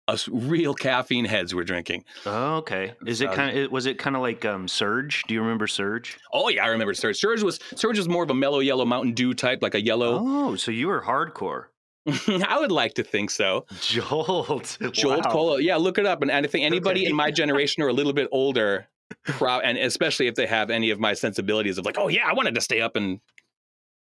[0.07, 2.05] us real caffeine heads were drinking.
[2.27, 2.93] Oh, okay.
[3.07, 3.73] Is it kind of?
[3.73, 5.25] Was it kind of like um Surge?
[5.27, 6.19] Do you remember Surge?
[6.33, 7.17] Oh yeah, I remember Surge.
[7.17, 10.21] Surge was Surge was more of a mellow yellow Mountain Dew type, like a yellow.
[10.23, 11.65] Oh, so you were hardcore.
[12.47, 13.65] I would like to think so.
[13.81, 14.77] Jolt.
[14.93, 15.33] Jolt Wow.
[15.33, 15.61] Cola.
[15.63, 16.21] Yeah, look it up.
[16.21, 17.11] And, and I think anybody Okay.
[17.11, 18.87] in my generation or a little bit older,
[19.25, 22.35] pro- and especially if they have any of my sensibilities of like, oh yeah, I
[22.35, 23.21] wanted to stay up and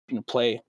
[0.09, 0.63] you know, play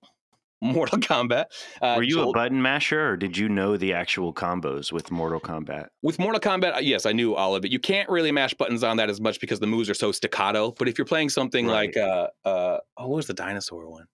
[0.62, 1.46] Mortal Kombat.
[1.80, 5.40] Uh, Were you a button masher, or did you know the actual combos with Mortal
[5.40, 5.88] Kombat?
[6.02, 6.76] with Mortal Kombat?
[6.76, 7.72] uh, Yes, I knew all of it.
[7.72, 10.72] You can't really mash buttons on that as much because the moves are so staccato.
[10.72, 11.94] But if you're playing something Right.
[11.94, 14.04] like, uh, uh, oh, what was the dinosaur one?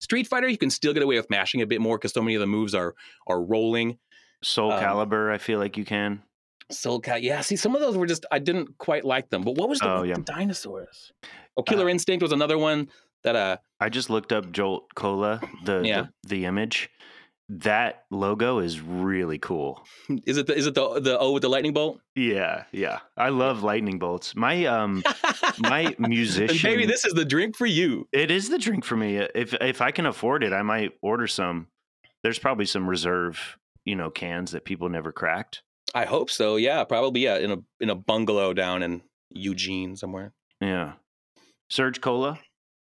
[0.00, 2.34] Street Fighter, you can still get away with mashing a bit more because so many
[2.34, 2.94] of the moves are
[3.26, 3.98] are rolling.
[4.42, 6.22] Soul Um, Calibur, I feel like you can.
[6.70, 7.40] Soul Cat, yeah.
[7.40, 9.42] See, some of those were just I didn't quite like them.
[9.42, 10.14] But what was the, Oh, yeah.
[10.16, 11.12] the dinosaurs?
[11.56, 12.88] Oh, Killer Instinct was another one
[13.24, 16.06] that uh I just looked up Jolt Cola, the, Yeah.
[16.22, 16.90] the the image.
[17.50, 19.84] That logo is really cool.
[20.26, 22.00] is it the is it the the O with the lightning bolt?
[22.14, 23.00] Yeah, yeah.
[23.18, 24.34] I love lightning bolts.
[24.34, 25.02] My um
[25.58, 28.08] my And musician Maybe this is the drink for you.
[28.12, 29.16] It is the drink for me.
[29.18, 31.66] If if I can afford it, I might order some.
[32.22, 35.62] There's probably some reserve, you know, cans that people never cracked.
[35.94, 36.56] I hope so.
[36.56, 37.20] Yeah, probably.
[37.20, 40.32] Yeah, in a in a bungalow down in Eugene somewhere.
[40.62, 40.92] Yeah.
[41.68, 42.38] Surge Cola.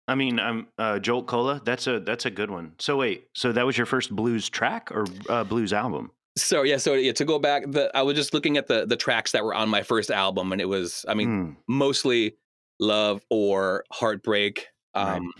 [0.06, 1.62] I mean, I'm uh, Jolt Cola.
[1.64, 2.72] That's a that's a good one.
[2.78, 6.10] So wait, so that was your first blues track or uh, blues album?
[6.36, 8.96] So yeah, so yeah, to go back, the I was just looking at the the
[8.96, 12.36] tracks that were on my first album, and it was, I mean, Hmm, mostly
[12.80, 14.66] love or heartbreak.
[14.94, 15.16] Right.
[15.16, 15.32] Um,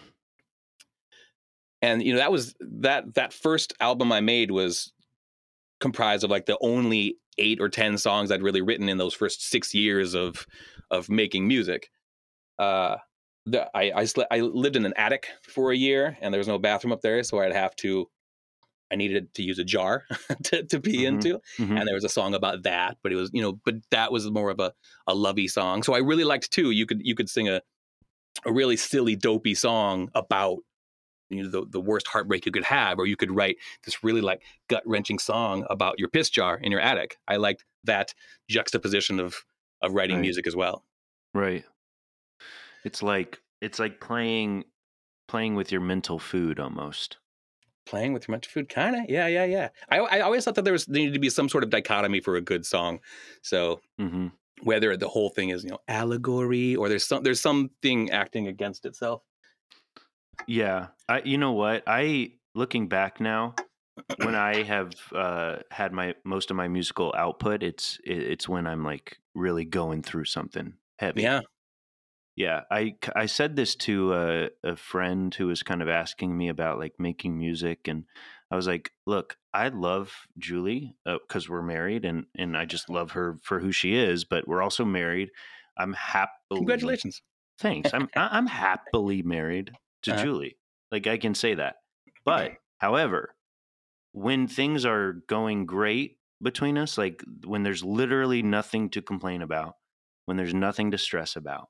[1.83, 4.92] and you know that was that that first album I made was
[5.81, 9.50] comprised of like the only eight or ten songs I'd really written in those first
[9.50, 10.46] six years of
[10.90, 11.90] of making music.
[12.59, 12.96] Uh,
[13.47, 16.49] the, I I, sl- I lived in an attic for a year, and there was
[16.49, 18.09] no bathroom up there, so I'd have to.
[18.93, 20.05] I needed to use a jar
[20.45, 21.09] to, to pee Mhm.
[21.09, 21.77] into, mhm.
[21.79, 24.31] and there was a song about that but it was you know but that was
[24.31, 24.73] more of a,
[25.09, 27.61] a lovey song so i really liked too you could you could sing a
[28.45, 30.59] a really silly dopey song about
[31.31, 34.21] you know the, the worst heartbreak you could have or you could write this really
[34.21, 38.15] like gut wrenching song about your piss jar in your attic i liked that
[38.49, 39.45] juxtaposition of
[39.83, 40.23] of writing Right.
[40.23, 40.85] music as well
[41.33, 41.65] Right.
[42.85, 44.64] It's like it's like playing
[45.29, 47.18] playing with your mental food almost.
[47.87, 49.05] playing with your mental food, kind of.
[49.09, 49.68] Yeah, yeah, yeah.
[49.90, 52.20] I, I always thought that there was there needed to be some sort of dichotomy
[52.20, 53.01] for a good song.
[53.42, 54.29] So hmm
[54.62, 58.87] whether the whole thing is you know allegory or there's some there's something acting against
[58.87, 59.23] itself.
[60.47, 61.23] Yeah, I.
[61.23, 61.83] You know what?
[61.87, 63.61] I looking back now,
[64.16, 68.85] when I have uh, had my most of my musical output, it's it's when I'm
[68.85, 71.23] like really going through something heavy.
[71.23, 71.40] Yeah,
[72.37, 76.49] Yeah, I, I said this to a, a friend who was kind of asking me
[76.49, 78.05] about like making music, and
[78.51, 83.12] I was like, "Look, I love Julie because we're married, and and I just love
[83.12, 84.25] her for who she is.
[84.25, 85.31] But we're also married.
[85.79, 86.33] I'm happy.
[86.53, 87.23] congratulations.
[87.61, 87.90] Thanks.
[87.94, 89.70] I'm I'm happily married
[90.03, 90.23] to Uh-huh.
[90.23, 90.57] Julie.
[90.90, 91.77] Like I can say that.
[92.25, 93.35] But however,
[94.12, 99.75] when things are going great between us, like when there's literally nothing to complain about,
[100.27, 101.68] when there's nothing to stress about,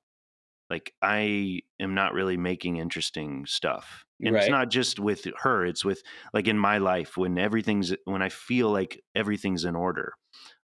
[0.71, 4.05] like I am not really making interesting stuff.
[4.21, 8.23] And it's not just with her, it's with like in my life when everything's when
[8.23, 10.15] I feel like everything's in order.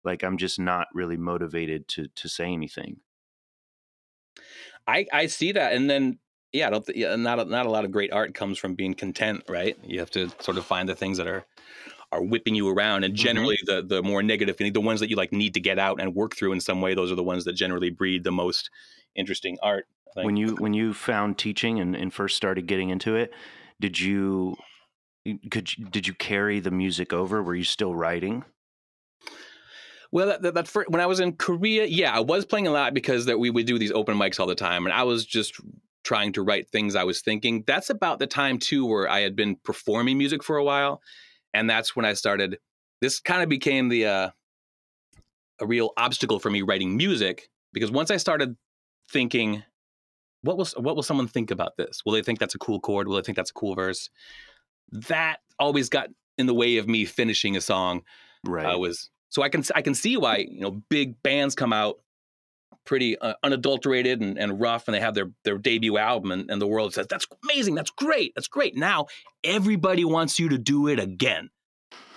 [0.03, 2.97] Like I'm just not really motivated to to say anything.
[4.87, 6.19] I I see that, and then
[6.53, 8.75] yeah, I don't th- yeah, not a, not a lot of great art comes from
[8.75, 9.77] being content, right?
[9.83, 11.45] You have to sort of find the things that are
[12.11, 13.17] are whipping you around, and Mhm.
[13.17, 16.15] generally the the more negative, the ones that you like need to get out and
[16.15, 18.69] work through in some way, those are the ones that generally breed the most
[19.15, 19.87] interesting art.
[20.15, 23.31] When you when you found teaching and, and first started getting into it
[23.79, 24.57] did you
[25.51, 28.43] could did you carry the music over were you still writing
[30.11, 32.93] Well, that, that, that when I was in Korea, yeah, I was playing a lot
[32.93, 35.53] because that we would do these open mics all the time, and I was just
[36.03, 37.63] trying to write things I was thinking.
[37.67, 41.01] That's about the time too where I had been performing music for a while,
[41.53, 42.57] and that's when I started.
[43.01, 44.29] This kind of became the uh,
[45.61, 48.55] a real obstacle for me writing music because once I started
[49.11, 49.63] thinking,
[50.41, 52.01] what will what will someone think about this?
[52.05, 53.07] Will they think that's a cool chord?
[53.07, 54.09] Will they think that's a cool verse?
[54.91, 58.01] That always got in the way of me finishing a song
[58.45, 61.73] right I was so I can I can see why you know big bands come
[61.73, 61.99] out
[62.89, 66.59] pretty uh, unadulterated and, and rough and they have their their debut album and, and
[66.59, 68.75] the world says that's amazing that's great that's great.
[68.75, 69.05] Now
[69.43, 71.51] everybody wants you to do it again.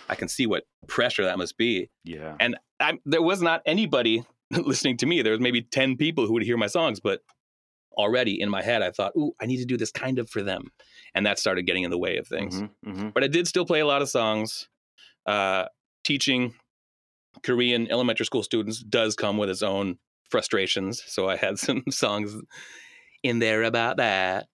[0.09, 1.91] I can see what pressure that must be.
[2.05, 2.37] Yeah.
[2.41, 5.21] And I, there was not anybody listening to me.
[5.21, 7.21] There was maybe 10 people who would hear my songs but
[7.93, 10.43] already in my head I thought ooh I need to do this kind of for
[10.43, 10.73] them.
[11.15, 12.63] And that started getting in the way of things.
[12.63, 13.13] Mhm, mhm.
[13.13, 14.71] but I did still play a lot of songs.
[15.27, 15.67] Uh,
[16.03, 16.55] teaching
[17.43, 19.99] Korean elementary school students does come with its own
[20.33, 22.35] frustrations, so I had some songs
[23.23, 24.49] in there about that.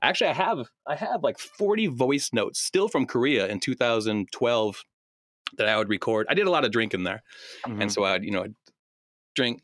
[0.00, 4.84] Actually, I have I have like 40 voice notes still from Korea in 2012
[5.58, 6.26] that I would record.
[6.30, 7.22] I did a lot of drinking there,
[7.66, 7.82] Mhm.
[7.82, 8.54] and so I'd you know I'd
[9.34, 9.62] drink,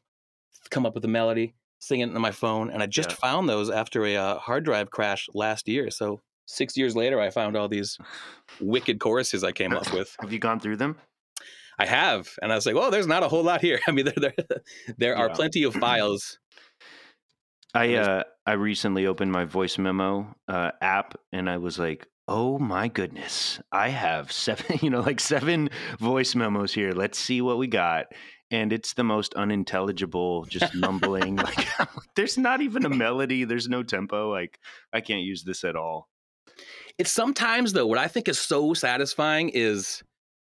[0.71, 3.17] come up with a melody, sing it into my phone, and I just Yeah.
[3.17, 5.91] found those after a uh, hard drive crash last year.
[5.91, 7.97] So six years later, I found all these
[8.61, 10.17] wicked choruses I came up with.
[10.21, 10.97] have you gone through them
[11.81, 14.05] I have, and I was like, well, there's not a whole lot here." I mean,
[14.07, 14.35] there there,
[14.99, 15.35] there are Yeah.
[15.35, 16.39] plenty of files.
[17.75, 22.59] i uh i recently opened my voice memo uh app and i was like oh
[22.59, 27.59] my goodness i have seven you know like seven voice memos here let's see what
[27.59, 28.07] we got
[28.51, 31.67] and it's the most unintelligible just mumbling like
[32.17, 34.59] there's not even a melody there's no tempo like
[34.93, 36.09] i can't use this at all
[36.99, 40.03] It's sometimes though, what I think is so satisfying is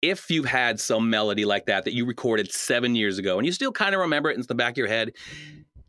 [0.09, 3.51] if you've had some melody like that that you recorded seven years ago, and you
[3.51, 5.13] still kind of remember it in the back of your head,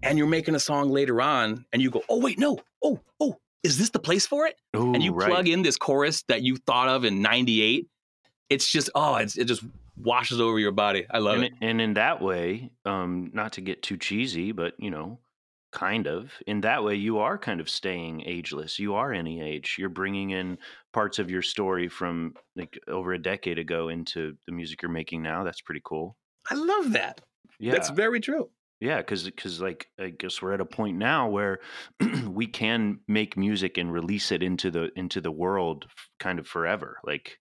[0.03, 3.39] and you're making a song later on, and you go, "Oh wait, no, oh oh,
[3.63, 5.29] is this the place for it?" Ooh, and you right.
[5.29, 7.89] plug in this chorus that you thought of in '98.
[8.49, 9.63] It's just oh, it's, it just
[9.97, 11.07] washes over your body.
[11.11, 11.53] I love and, it.
[11.61, 15.19] and in that way um not to get too cheesy but you know
[15.77, 18.79] kind of in that way you are kind of staying ageless.
[18.79, 19.77] You are any age.
[19.79, 20.57] You're bringing in
[20.93, 25.23] parts of your story from like over a decade ago into the music you're making
[25.23, 25.45] now.
[25.45, 26.17] That's pretty cool.
[26.51, 27.21] I love that.
[27.61, 27.73] yeah.
[27.73, 28.49] That's very true.
[28.81, 31.59] yeah because because like i guess we're at a point now where
[32.41, 35.87] we can make music and release it into the into the world
[36.19, 36.99] kind of forever.
[37.05, 37.39] Like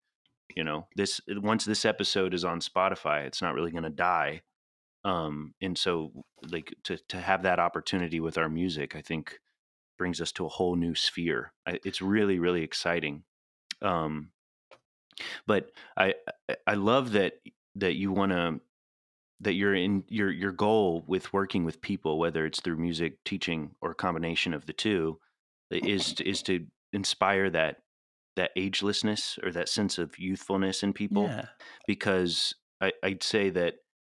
[0.56, 1.20] you know this
[1.52, 4.42] once this episode is on spotify it's not really going to die
[5.06, 6.12] um and so
[6.52, 9.40] like to to have that opportunity with our music i think
[9.98, 13.24] brings us to a whole new sphere I, it's really really exciting
[13.82, 14.32] um
[15.48, 16.14] but i
[16.68, 17.36] I- love that
[17.76, 18.62] that you want to
[19.42, 23.76] that you're in your your goal with working with people whether it's through music teaching
[23.82, 25.20] or a combination of the two
[25.72, 27.82] is is to inspire that
[28.36, 31.46] that agelessness or that sense of youthfulness in people Yeah.
[31.88, 33.76] because I, I'd say that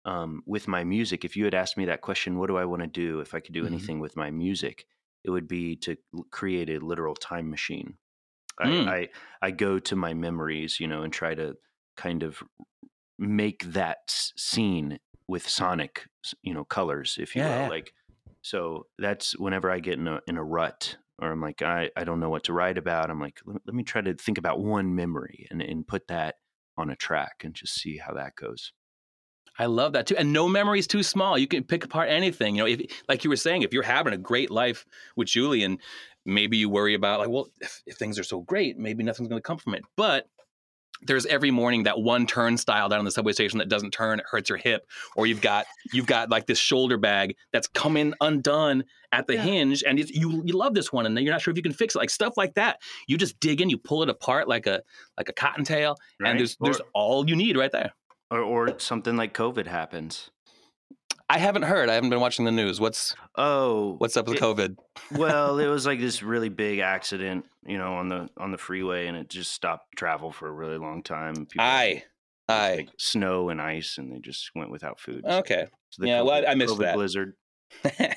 [0.06, 2.82] um, with my music, if you had asked me that question, what do I want
[2.84, 3.66] to do if I could do Mhm.
[3.66, 4.86] anything with my music?
[5.24, 5.98] It would be to
[6.32, 7.98] create a literal time machine
[8.64, 8.88] Mm.
[8.88, 9.10] I,
[9.42, 11.58] I I go to my memories, you know, and try to
[11.98, 12.44] kind of
[13.18, 14.00] make that
[14.38, 16.08] scene with sonic,
[16.42, 17.66] you know, colors, if you Yeah, will.
[17.66, 17.70] yeah.
[17.70, 17.94] Like,
[18.42, 22.04] so that's whenever I get in a in a rut, or I'm like, I I
[22.04, 23.10] don't know what to write about.
[23.10, 26.36] I'm like, let, let me try to think about one memory and and put that
[26.78, 28.74] on a track and just see how that goes.
[29.58, 30.18] I love that too.
[30.18, 31.38] And no memory is too small.
[31.38, 32.56] You can pick apart anything.
[32.56, 34.86] You know, if like you were saying, if you're having a great life
[35.16, 35.80] with Julian,
[36.26, 39.42] maybe you worry about like, well, if, if things are so great, maybe nothing's going
[39.42, 39.84] to come from it.
[39.96, 40.28] But
[41.02, 44.26] there's every morning that one turnstile down on the subway station that doesn't turn, it
[44.30, 48.84] hurts your hip, or you've got you've got like this shoulder bag that's coming undone
[49.12, 49.44] at the Yeah.
[49.44, 51.64] hinge, and it's, you you love this one, and then you're not sure if you
[51.64, 52.00] can fix it.
[52.00, 54.82] Like stuff like that, you just dig in, you pull it apart like a
[55.18, 56.30] like a cottontail, Right?
[56.32, 57.94] and there's there's or, all you need right there.
[58.32, 60.30] Or or something like COVID happens.
[61.28, 61.90] I haven't heard.
[61.90, 62.80] I haven't been watching the news.
[62.80, 64.78] What's Oh, what's up with it- COVID?
[65.16, 69.08] well, it was like this really big accident, you know, on the on the freeway,
[69.08, 71.34] and it just stopped travel for a really long time.
[71.48, 72.04] People I
[72.48, 72.76] aye.
[72.78, 75.26] like snow and ice, and they just went without food.
[75.26, 75.66] Okay.
[75.90, 76.96] So the Yeah, well, I- I missed COVID that.
[76.96, 77.34] blizzard.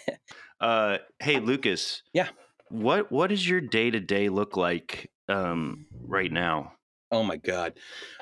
[0.60, 2.02] Uh, hey, Lucas.
[2.12, 2.28] Yeah.
[2.68, 6.72] What what does your day to day look like um, right now?
[7.12, 7.72] oh my god,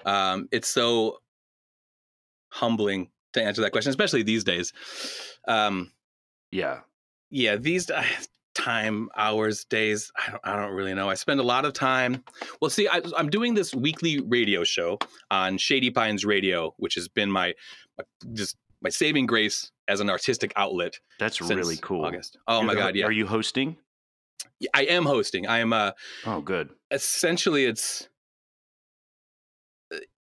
[0.05, 1.17] um, it's so
[2.57, 4.73] humbling to answer that question, especially these days.
[5.47, 5.93] Um,
[6.51, 6.81] Yeah.
[7.31, 8.03] yeah, these uh,
[8.55, 10.11] time, hours, days.
[10.17, 11.11] I don't, I don't really know.
[11.11, 12.25] I spend a lot of time.
[12.61, 14.99] Well, see, I, I'm doing this weekly radio show
[15.31, 17.53] on Shady Pines Radio, which has been my,
[17.99, 20.99] my just my saving grace as an artistic outlet.
[21.19, 22.05] That's really cool.
[22.05, 22.39] August.
[22.49, 23.05] Oh You're my the- god, yeah.
[23.07, 23.77] Are you hosting?
[24.75, 25.47] I am hosting.
[25.47, 25.91] I am uh
[26.25, 26.71] Oh, good.
[26.91, 28.09] essentially it's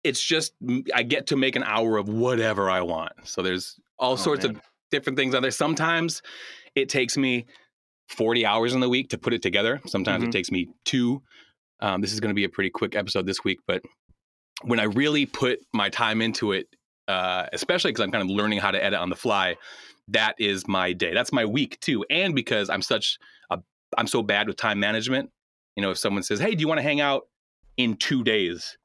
[0.03, 0.53] it's just
[0.93, 3.13] I get to make an hour of whatever I want.
[3.23, 4.59] So there's all Oh, sorts of
[4.91, 5.51] different things on there.
[5.51, 6.21] Sometimes
[6.75, 7.45] it takes me
[8.09, 9.79] 40 hours in the week to put it together.
[9.87, 10.27] Sometimes Mhm.
[10.27, 11.21] it takes me two.
[11.79, 13.81] Um, this is going to be a pretty quick episode this week, but
[14.63, 16.67] when I really put my time into it,
[17.07, 19.55] uh, especially because I'm kind of learning how to edit on the fly,
[20.09, 21.13] that is my day.
[21.13, 22.05] That's my week too.
[22.09, 23.17] And because I'm such
[23.49, 23.59] a,
[23.97, 25.29] I'm so bad with time management.
[25.75, 27.27] You know, if someone says, "Hey, do you want to hang out
[27.77, 28.77] in two days?"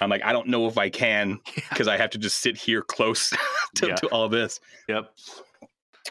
[0.00, 2.82] I'm like, I don't know if I can because I have to just sit here
[2.82, 3.32] close
[3.76, 3.94] to, Yeah.
[3.96, 4.60] to all this.
[4.88, 5.12] Yep.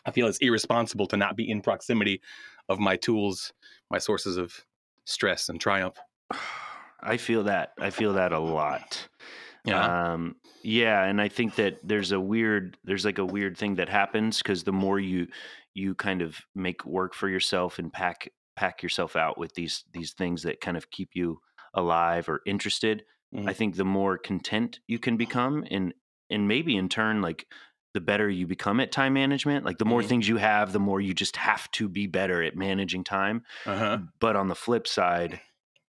[0.05, 2.21] I feel it's irresponsible to not be in proximity
[2.69, 3.53] of my tools,
[3.89, 4.53] my sources of
[5.05, 5.97] stress and triumph.
[7.01, 7.73] I feel that.
[7.79, 9.07] I feel that a lot.
[9.65, 10.13] Yeah.
[10.13, 13.89] Um, yeah, and I think that there's a weird, there's like a weird thing that
[13.89, 15.27] happens because the more you
[15.73, 20.13] you kind of make work for yourself and pack pack yourself out with these these
[20.13, 21.39] things that kind of keep you
[21.73, 23.03] alive or interested,
[23.33, 23.47] Mhm.
[23.47, 25.93] I think the more content you can become, and
[26.29, 27.47] and maybe in turn, like
[27.93, 29.65] the better you become at time management.
[29.65, 30.07] Like the more Mhm.
[30.07, 33.99] things you have, the more you just have to be better at managing time uh-huh.
[34.19, 35.39] but on the flip side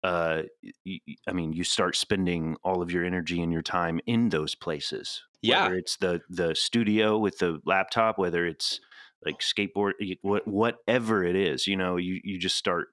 [0.03, 0.42] uh
[0.86, 4.28] y- y- i mean you start spending all of your energy and your time in
[4.28, 5.64] those places Yeah.
[5.64, 8.80] whether it's the the studio with the laptop whether it's
[9.24, 9.92] like skateboard
[10.22, 12.88] what whatever it is you know you you just start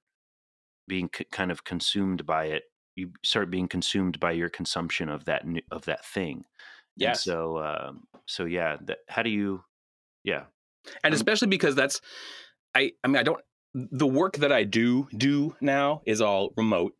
[0.87, 2.63] being c- kind of consumed by it
[3.01, 6.45] you start being consumed by your consumption of that n- of that thing.
[6.97, 7.13] Yeah.
[7.13, 9.63] So um so yeah that how do you
[10.23, 10.43] yeah
[11.03, 12.01] and Um, especially because that's
[12.75, 13.41] i i mean i don't
[13.73, 16.93] the work that i do do now is all remote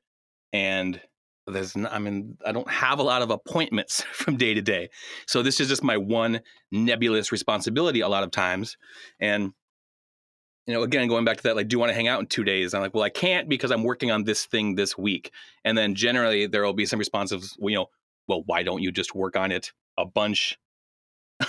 [0.54, 1.02] and
[1.48, 4.90] there's I mean i don't have a lot of appointments from day to day.
[5.28, 6.42] So this is just my one
[6.72, 8.78] nebulous responsibility a lot of times.
[9.20, 9.54] And
[10.72, 12.26] you know again going back to that like do you want to hang out in
[12.26, 15.32] two days i'm like well i can't because i'm working on this thing this week
[15.66, 17.88] and then generally there will be some responses well, you know
[18.28, 20.58] well why don't you just work on it a bunch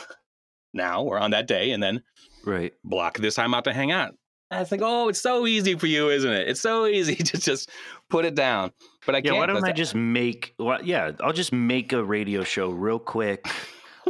[0.75, 2.03] now or on that day and then
[2.45, 4.15] right block this time out to hang out.
[4.51, 6.49] And I think, oh, it's so easy for you, isn't it?
[6.49, 7.71] It's so easy to just
[8.11, 8.73] put it down.
[9.07, 9.39] But I Yeah, can't.
[9.39, 10.55] why don't I just make?
[10.59, 13.47] Well, yeah, I'll just make a radio show real quick.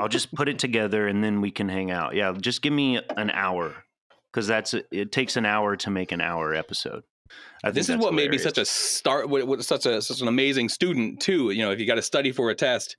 [0.01, 2.15] I'll just put it together and then we can hang out.
[2.15, 3.85] Yeah, just give me an hour
[4.33, 7.03] because that's it takes an hour to make an hour episode.
[7.65, 8.71] I this is what made me such a hilarious.
[8.71, 9.29] start.
[9.29, 11.51] What, what, such a such an amazing student too.
[11.51, 12.97] You know, if you got to study for a test,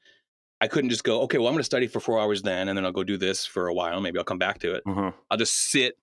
[0.61, 1.21] I couldn't just go.
[1.21, 3.17] Okay, well, I'm going to study for four hours then, and then I'll go do
[3.17, 3.99] this for a while.
[4.01, 4.83] Maybe I'll come back to it.
[4.85, 5.11] Uh-huh.
[5.29, 5.95] I'll just sit,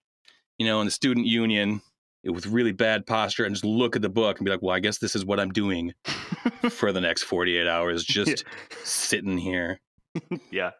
[0.59, 1.81] you know, in the student union
[2.24, 4.81] with really bad posture and just look at the book and be like, well, I
[4.81, 5.95] guess this is what I'm doing
[6.70, 8.45] for the next 48 hours, just
[8.85, 9.81] sitting here.
[10.51, 10.72] yeah,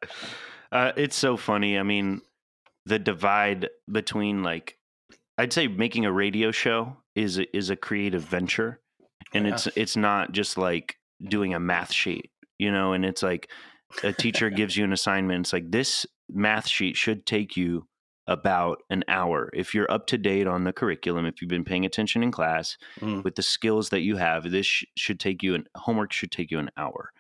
[0.73, 1.79] uh, it's so funny.
[1.79, 2.21] I mean,
[2.91, 4.77] the divide between like,
[5.39, 8.81] I'd say making a radio show is a, is a creative venture,
[9.33, 9.55] and Yeah.
[9.55, 12.93] it's it's not just like doing a math sheet, you know.
[12.93, 13.49] And it's like
[14.05, 15.47] a teacher gives you an assignment.
[15.47, 17.87] It's like this math sheet should take you
[18.27, 19.51] about an hour.
[19.55, 22.77] If you're up to date on the curriculum, if you've been paying attention in class
[23.01, 23.25] Mm.
[23.25, 26.51] with the skills that you have, this sh- should take you an homework should take
[26.51, 27.11] you an hour.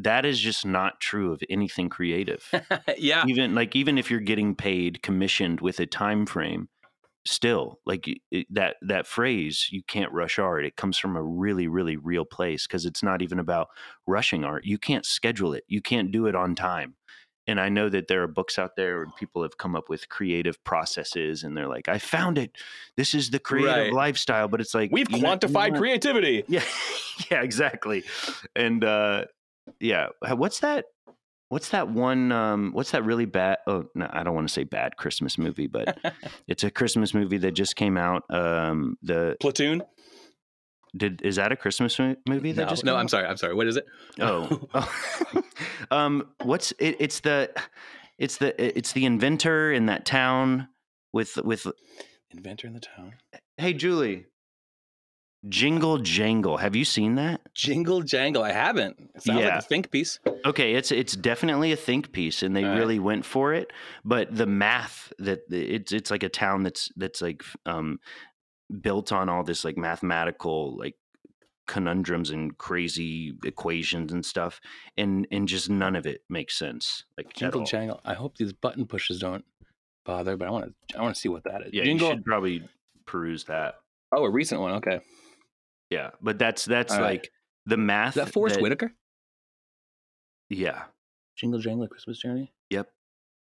[0.00, 2.48] That is just not true of anything creative.
[2.96, 3.24] yeah.
[3.26, 6.68] even like even if you're getting paid commissioned with a time frame,
[7.26, 11.68] still like it, that that phrase you can't rush art it comes from a really
[11.68, 13.68] really real place because it's not even about
[14.06, 16.94] rushing art you can't schedule it you can't do it on time
[17.46, 20.08] and i know that there are books out there and people have come up with
[20.08, 22.56] creative processes and they're like i found it
[22.96, 23.92] this is the creative Right.
[23.92, 26.44] lifestyle but it's like We've you know- you know quantified creativity.
[26.48, 26.62] yeah
[27.30, 28.04] yeah exactly
[28.56, 29.24] and uh
[29.80, 30.84] yeah what's that
[31.48, 34.64] what's that one um what's that really bad oh no i don't want to say
[34.64, 35.98] bad christmas movie but
[36.46, 39.82] it's a christmas movie that just came out um the Platoon?
[40.96, 43.10] did is that a christmas movie that No, just no, I'm out?
[43.10, 43.26] sorry.
[43.26, 43.54] I'm sorry.
[43.54, 43.84] What is it?
[44.20, 45.42] oh, oh.
[45.90, 47.50] um what's it, it's the
[48.18, 50.68] it's the it's the inventor in that town
[51.12, 51.66] with with
[52.30, 53.14] Inventor in the Town.
[53.56, 54.26] hey julie
[55.48, 58.42] jingle jangle have you seen that Jingle Jangle.
[58.44, 58.96] I haven't.
[59.16, 59.46] It sounds Yeah.
[59.56, 60.20] like a think piece.
[60.46, 62.78] Okay, it's it's definitely a think piece, and they All right.
[62.78, 63.72] really went for it.
[64.04, 67.98] But the math that it's it's like a town that's that's like um,
[68.80, 70.94] built on all this like mathematical like
[71.66, 74.60] conundrums and crazy equations and stuff,
[74.96, 77.04] and and just none of it makes sense.
[77.16, 77.64] Like Jingle.
[77.64, 78.00] Jangle.
[78.04, 79.44] I hope these button pushes don't
[80.04, 80.98] bother, but I want to.
[80.98, 81.70] I want to see what that is.
[81.72, 82.08] Yeah, Jingle.
[82.08, 82.62] you should probably
[83.04, 83.76] peruse that.
[84.12, 84.74] Oh, a recent one.
[84.74, 85.00] Okay.
[85.90, 87.20] Yeah, but that's that's All right.
[87.20, 87.30] like
[87.66, 88.16] the math.
[88.16, 88.92] Is that Forest Whitaker?
[90.50, 90.84] Yeah.
[91.36, 92.52] Jingle Jangle: Christmas Journey.
[92.70, 92.88] Yep.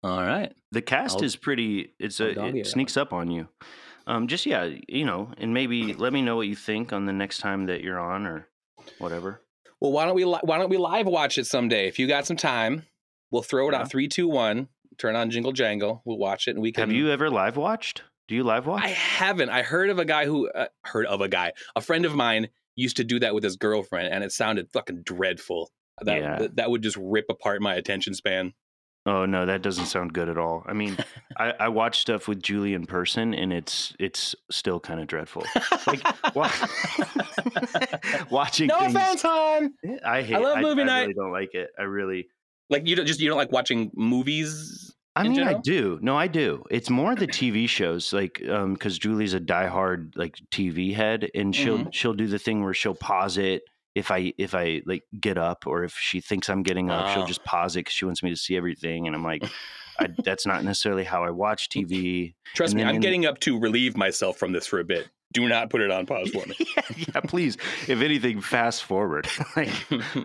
[0.02, 0.52] All right.
[0.72, 1.94] The cast I'll- is pretty.
[1.98, 3.48] It's I'll a it sneaks up on you.
[4.06, 7.12] Um, just yeah, you know, and maybe let me know what you think on the
[7.12, 8.48] next time that you're on or
[8.98, 9.42] whatever.
[9.80, 11.86] Well, why don't we li- why don't we live watch it someday?
[11.88, 12.84] If you got some time,
[13.30, 13.80] we'll throw it Yeah.
[13.80, 14.68] out three, two, one.
[14.98, 16.02] Turn on Jingle Jangle.
[16.04, 16.88] We'll watch it, and we can.
[16.88, 18.02] Have you ever live watched?
[18.28, 18.84] Do you live watch?
[18.84, 19.48] I haven't.
[19.48, 21.52] I heard of a guy who uh, heard of a guy.
[21.74, 25.02] A friend of mine used to do that with his girlfriend, and it sounded fucking
[25.02, 25.70] dreadful.
[26.02, 26.38] That Yeah.
[26.38, 28.52] that, that would just rip apart my attention span.
[29.06, 30.62] oh no, that doesn't sound good at all.
[30.66, 30.96] I mean,
[31.38, 35.44] I, I watch stuff with Julie in person, and it's it's still kind of dreadful.
[35.86, 36.02] Like
[36.36, 36.50] wa-
[38.30, 38.66] watching.
[38.68, 39.72] no things, offense, hon.
[40.04, 40.38] I hate.
[40.40, 41.00] love movie I night.
[41.02, 41.70] really don't like it.
[41.78, 42.28] I really.
[42.70, 44.87] Like you don't just you don't like watching movies.
[45.18, 45.98] I mean, I do.
[46.02, 46.64] No, I do.
[46.70, 51.54] It's more the TV shows, like, um, because Julie's a diehard like TV head, and
[51.54, 51.90] she'll Mm-hmm.
[51.90, 53.62] she'll do the thing where she'll pause it
[53.94, 57.22] if I if I like get up, or if she thinks I'm getting up, she'll
[57.24, 57.26] Oh.
[57.26, 59.42] just pause it because she wants me to see everything, and I'm like,
[59.98, 62.34] I, that's not necessarily how I watch TV.
[62.54, 65.08] Trust me, I'm in- getting up to relieve myself from this for a bit.
[65.34, 66.54] Do not put it on pause for me.
[66.76, 66.82] yeah,
[67.14, 67.58] yeah, please.
[67.86, 69.28] If anything, fast forward.
[69.56, 69.68] like,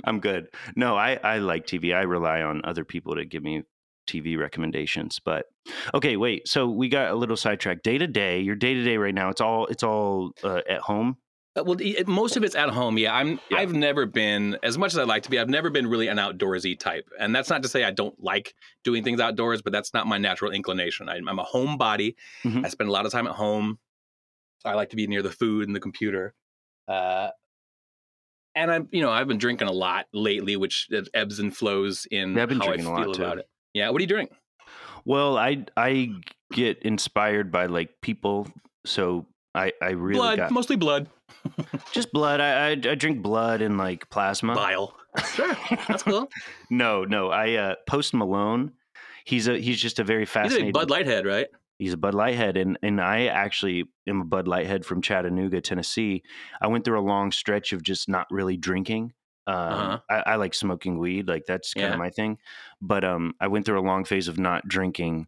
[0.06, 0.48] I'm good.
[0.78, 1.94] No, I I like TV.
[1.96, 3.64] I rely on other people to give me
[4.08, 5.20] TV recommendations.
[5.24, 5.46] But
[5.94, 6.48] okay, wait.
[6.48, 7.84] So we got a little sidetracked.
[7.84, 9.30] Day to day, your day to day right now.
[9.30, 11.18] It's all it's all uh, at home.
[11.56, 11.78] Uh, well,
[12.08, 12.98] most of it's at home.
[12.98, 13.40] Yeah, I'm.
[13.52, 13.58] Yeah.
[13.58, 15.38] I've never been as much as I like to be.
[15.38, 18.56] I've never been really an outdoorsy type, and that's not to say I don't like
[18.84, 21.10] doing things outdoors, but that's not my natural inclination.
[21.10, 22.16] I, I'm a homebody.
[22.44, 22.66] Mhm.
[22.66, 23.78] I spend a lot of time at home.
[24.66, 26.34] I like to be near the food and the computer.
[26.88, 27.30] Uh,
[28.56, 32.36] and I'm, you know, I've been drinking a lot lately, which ebbs and flows in
[32.36, 33.24] Yeah, I've been how I drinking a feel lot, too.
[33.24, 33.50] about it.
[33.74, 34.30] Yeah, what are you doing?
[35.06, 36.10] Well, I I
[36.52, 38.48] get inspired by like people.
[38.86, 41.10] So I I really blood, got mostly blood,
[41.92, 42.40] just blood.
[42.40, 44.56] I, I I drink blood and like plasma.
[44.56, 44.96] bile.
[45.36, 45.56] Sure,
[45.88, 46.30] that's cool.
[46.70, 47.30] no, no.
[47.30, 48.72] I uh Post Malone.
[49.26, 50.72] He's a he's just a very He's a fascinating.
[50.72, 51.48] Bud Lighthead, right?
[51.80, 56.24] He's a Bud Lighthead, and and I actually am a Bud Lighthead from Chattanooga, Tennessee.
[56.62, 59.14] I went through a long stretch of just not really drinking.
[59.48, 60.00] Um, Uh-huh.
[60.10, 61.96] I, I like smoking weed, like that's kind Yeah.
[61.96, 62.38] of my thing.
[62.82, 65.28] But um, I went through a long phase of not drinking,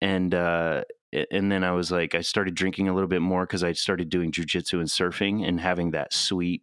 [0.00, 0.84] and uh,
[1.30, 4.08] and then I was like, I started drinking a little bit more because I started
[4.10, 6.62] doing jujitsu and surfing and having that sweet,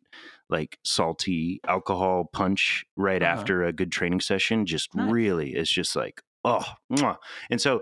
[0.50, 3.50] like salty alcohol punch right Uh-huh.
[3.50, 4.66] after a good training session.
[4.66, 5.14] Just Nice.
[5.14, 7.18] really, it's just like oh, mwah.
[7.50, 7.82] and so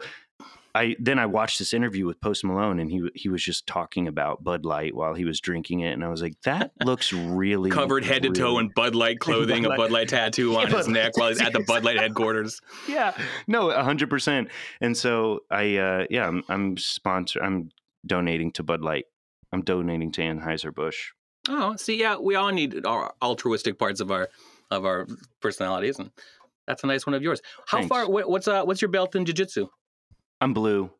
[0.75, 4.07] I then I watched this interview with Post Malone, and he he was just talking
[4.07, 7.71] about Bud Light while he was drinking it, and I was like, that looks really
[7.71, 10.67] Covered head to toe in Bud Light clothing, Bud a Bud Light tattoo Yeah, on
[10.71, 11.21] his Bud neck Light.
[11.21, 12.59] while he's at the Bud Light headquarters.
[12.89, 13.17] yeah,
[13.47, 14.49] no, a hundred percent.
[14.81, 17.41] And so I, uh, yeah, I'm, I'm sponsor.
[17.41, 17.69] I'm
[18.05, 19.05] donating to Bud Light.
[19.53, 21.11] I'm donating to Anheuser Busch.
[21.47, 24.27] Oh, see, yeah, we all need our altruistic parts of our
[24.71, 25.07] of our
[25.41, 26.11] personalities, and
[26.67, 27.41] that's a nice one of yours.
[27.67, 27.89] How Thanks.
[27.89, 28.09] far?
[28.09, 29.67] What, what's uh, what's your belt in jiu-jitsu?
[30.41, 30.91] I'm blue.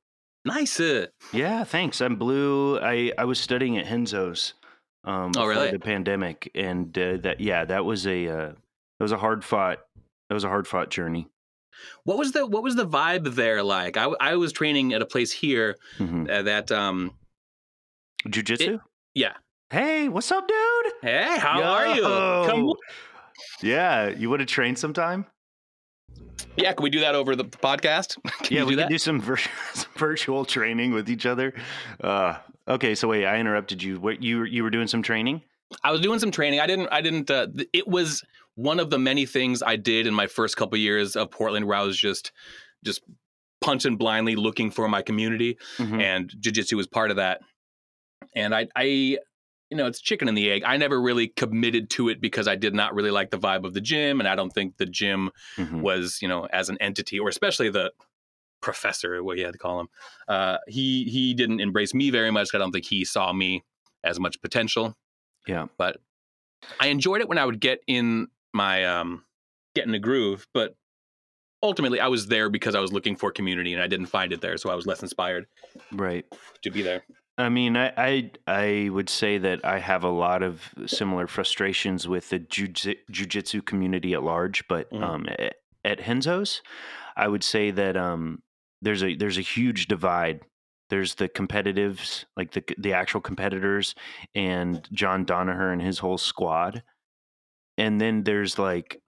[0.46, 0.80] Nice.
[0.80, 2.02] Uh, Yeah, thanks.
[2.02, 2.80] I'm blue.
[2.80, 4.54] I I was studying at Henzo's.
[5.04, 5.72] Um, Oh, really?
[5.72, 9.80] The pandemic, and uh, that yeah, that was a uh, that was a hard fought
[10.30, 11.28] that was a hard fought journey.
[12.06, 13.98] What was the what was the vibe there like?
[13.98, 16.30] I, I was training at a place here Mhm.
[16.30, 17.12] uh, that um
[18.30, 18.80] Jiu-jitsu?
[19.14, 19.34] yeah.
[19.70, 20.94] Hey, what's up, dude?
[21.02, 22.02] Hey, how are you?
[22.04, 22.72] Come
[23.62, 25.26] Yeah, you want to train sometime?
[26.58, 28.18] Yeah, can we do that over the podcast?
[28.44, 29.38] Can yeah, we can do some, vir-
[29.74, 31.54] some virtual training with each other.
[32.02, 34.00] Uh, okay, so wait, I interrupted you.
[34.00, 35.42] What you were- you were doing some training?
[35.84, 36.60] I was doing some training.
[36.62, 36.88] I didn't.
[36.92, 37.30] I didn't.
[37.30, 38.24] Uh, it was
[38.56, 41.78] one of the many things I did in my first couple years of Portland, where
[41.78, 42.32] I was just,
[42.86, 43.02] just
[43.62, 46.02] punching blindly, looking for my community, Mhm.
[46.02, 47.42] and jujitsu was part of that.
[48.36, 49.18] And I, I,
[49.76, 50.64] you know, it's chicken and the egg.
[50.66, 53.74] I never really committed to it because I did not really like the vibe of
[53.74, 55.82] the gym, and I don't think the gym Mhm.
[55.82, 57.92] was, you know, as an entity, or especially the
[58.62, 59.90] professor, what you had to call him.
[60.30, 62.56] Uh, he he didn't embrace me very much.
[62.56, 63.64] I don't think he saw me
[64.04, 64.96] as much potential
[65.46, 65.66] Yeah.
[65.78, 66.00] but
[66.80, 69.26] I enjoyed it when I would get in my um
[69.76, 70.48] get in the groove.
[70.54, 70.76] But
[71.62, 74.40] ultimately, I was there because I was looking for community, and I didn't find it
[74.40, 75.48] there, so I was less inspired
[75.92, 76.26] Right.
[76.62, 77.04] to be there.
[77.38, 82.08] I mean, I, I I would say that I have a lot of similar frustrations
[82.08, 85.04] with the jujitsu community at large, but Mhm.
[85.04, 86.62] um, at, at Henzo's,
[87.18, 88.42] I would say that um,
[88.82, 90.42] there's a there's a huge divide.
[90.90, 93.96] There's the competitives, like the the actual competitors,
[94.34, 96.84] and John Danaher and his whole squad,
[97.78, 99.02] and then there's like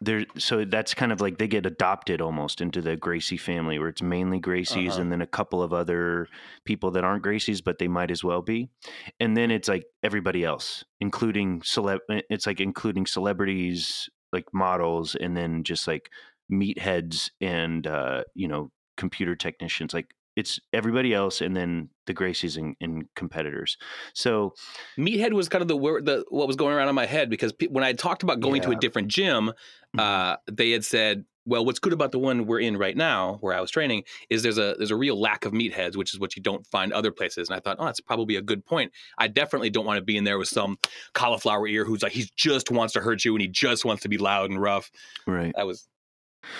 [0.00, 3.88] there so that's kind of like they get adopted almost into the Gracie family where
[3.88, 5.02] it's mainly Gracie's Uh-huh.
[5.02, 6.26] and then a couple of other
[6.64, 8.70] people that aren't Gracie's but they might as well be.
[9.18, 15.36] And then it's like everybody else, including celeb it's like including celebrities, like models and
[15.36, 16.10] then just like
[16.50, 19.92] meatheads and uh, you know, computer technicians.
[19.92, 23.76] Like it's everybody else and then the Gracies and, and competitors.
[24.14, 24.54] So
[24.98, 27.52] Meathead was kind of the word, the what was going around in my head because
[27.52, 29.52] pe- when I talked about going to a different gym,
[29.96, 30.00] Mhm.
[30.00, 33.52] uh, they had said, "Well, what's good about the one we're in right now, where
[33.52, 36.36] I was training, is there's a there's a real lack of meatheads, which is what
[36.36, 38.92] you don't find other places." And I thought, "Oh, that's probably a good point.
[39.18, 40.78] I definitely don't want to be in there with some
[41.14, 44.08] cauliflower ear who's like he just wants to hurt you and he just wants to
[44.08, 44.92] be loud and rough."
[45.26, 45.52] right.
[45.56, 45.88] That was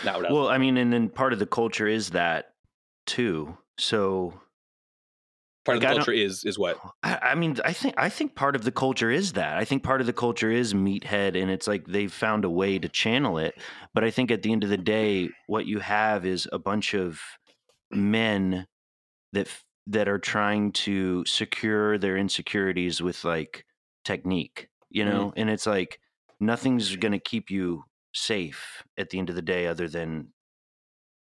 [0.04, 0.32] not what I.
[0.32, 2.49] Well, I mean, and then part of the culture is that
[3.10, 3.58] too.
[3.78, 4.40] So
[5.64, 8.56] Part of the culture is is what I, I mean, I think I think part
[8.56, 9.58] of the culture is that.
[9.58, 12.78] I think part of the culture is meathead, and it's like they've found a way
[12.78, 13.54] to channel it.
[13.92, 16.94] But I think at the end of the day, what you have is a bunch
[16.94, 17.20] of
[17.90, 18.66] men
[19.32, 19.48] that
[19.86, 23.66] that are trying to secure their insecurities with like
[24.04, 25.12] technique, you mm-hmm.
[25.12, 25.32] know.
[25.36, 26.00] And it's like
[26.38, 27.84] nothing's going to keep you
[28.14, 30.28] safe at the end of the day, other than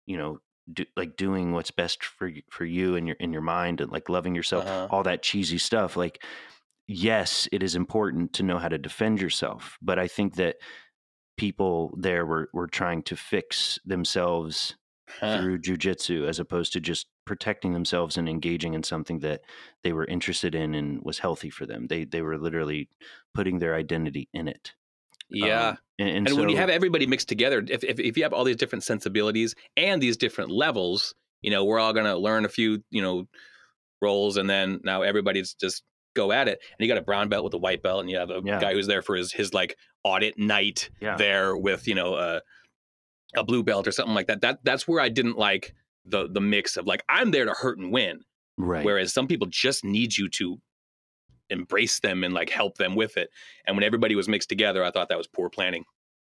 [0.05, 0.39] you know,
[0.73, 3.91] do, like doing what's best for y- for you and your in your mind and
[3.91, 4.87] like loving yourself Uh-huh.
[4.89, 6.23] all that cheesy stuff like
[6.87, 10.57] yes it is important to know how to defend yourself but i think that
[11.37, 14.75] people there were were trying to fix themselves
[15.21, 15.47] Huh.
[15.47, 19.41] through jujitsu as opposed to just protecting themselves and engaging in something that
[19.83, 22.89] they were interested in and was healthy for them they they were literally
[23.33, 24.73] putting their identity in it
[25.29, 25.69] yeah.
[25.69, 28.23] Um, and, and, and so, when you have everybody mixed together, if, if if you
[28.23, 32.45] have all these different sensibilities and these different levels, you know, we're all gonna learn
[32.45, 33.27] a few, you know,
[34.01, 35.83] roles, and then now everybody's just
[36.15, 36.59] go at it.
[36.77, 38.59] And you got a brown belt with a white belt, and you have a Yeah.
[38.59, 41.15] guy who's there for his his like audit night Yeah.
[41.17, 42.41] there with you know a
[43.35, 44.41] a blue belt or something like that.
[44.41, 45.73] That that's where I didn't like
[46.05, 48.21] the the mix of like I'm there to hurt and win,
[48.57, 50.57] right whereas some people just need you to
[51.49, 53.29] embrace them and like help them with it.
[53.65, 55.85] And when everybody was mixed together, I thought that was poor planning.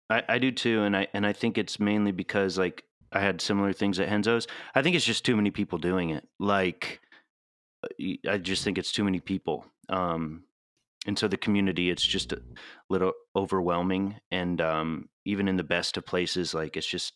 [0.08, 3.40] I, I do too, and I and I think it's mainly because like I had
[3.40, 4.46] similar things at Henzo's.
[4.74, 6.26] I think it's just too many people doing it.
[6.38, 7.00] Like
[8.28, 9.64] I just think it's too many people.
[9.88, 10.44] Um,
[11.06, 12.42] and so the community, it's just a
[12.88, 14.16] little overwhelming.
[14.30, 17.14] And um, even in the best of places, like it's just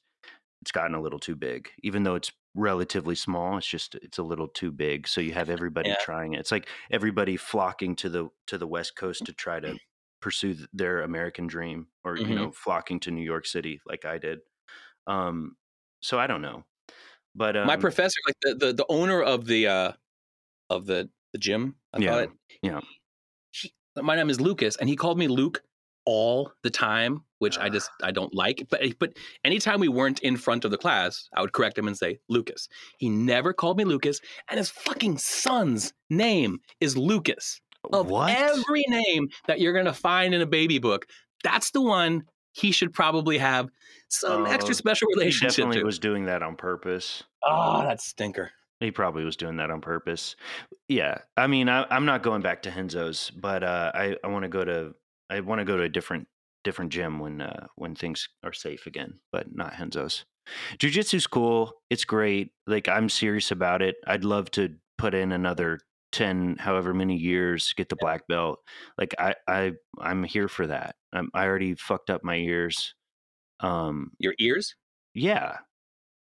[0.64, 1.70] it's gotten a little too big.
[1.82, 5.06] Even though it's relatively small, it's just it's a little too big.
[5.08, 5.94] So you have everybody Yeah.
[5.94, 6.40] trying it.
[6.40, 9.76] It's like everybody flocking to the to the West Coast to try to
[10.20, 12.36] pursue their American dream, or you Mhm.
[12.36, 14.40] know, flocking to New York City like I did.
[15.06, 15.56] Um,
[16.02, 16.64] so I don't know,
[17.34, 19.92] but um, my professor like the, the the owner of the uh
[20.70, 22.80] of the the gym I Yeah, it, yeah.
[23.52, 25.62] he, my name is lucas and he called me luke
[26.06, 27.70] all the time which i Ah.
[27.70, 29.12] just i don't like but but
[29.44, 32.68] anytime we weren't in front of the class i would correct him and say lucas
[32.98, 37.60] he never called me lucas and his fucking son's name is lucas
[37.92, 38.30] of what?
[38.30, 41.06] every name that you're gonna find in a baby book
[41.42, 43.68] that's the one he should probably have
[44.08, 47.24] some Oh, extra special he relationship definitely to was doing that on purpose.
[47.42, 48.50] oh that stinker
[48.80, 50.36] He probably was doing that on purpose.
[50.88, 54.42] Yeah, I mean, I, I'm not going back to Henzo's, but uh, I I want
[54.42, 54.94] to go to
[55.30, 56.28] I want to go to a different
[56.64, 60.24] different gym when uh, when things are safe again, but not Henzo's.
[60.78, 61.72] Jiu-jitsu's cool.
[61.88, 62.50] It's great.
[62.66, 63.96] Like I'm serious about it.
[64.06, 65.80] I'd love to put in another
[66.12, 68.60] 10 however many years get the black belt
[68.96, 72.94] like i i i'm here for that I'm, i already fucked up my ears
[73.58, 74.76] um Your ears
[75.12, 75.56] yeah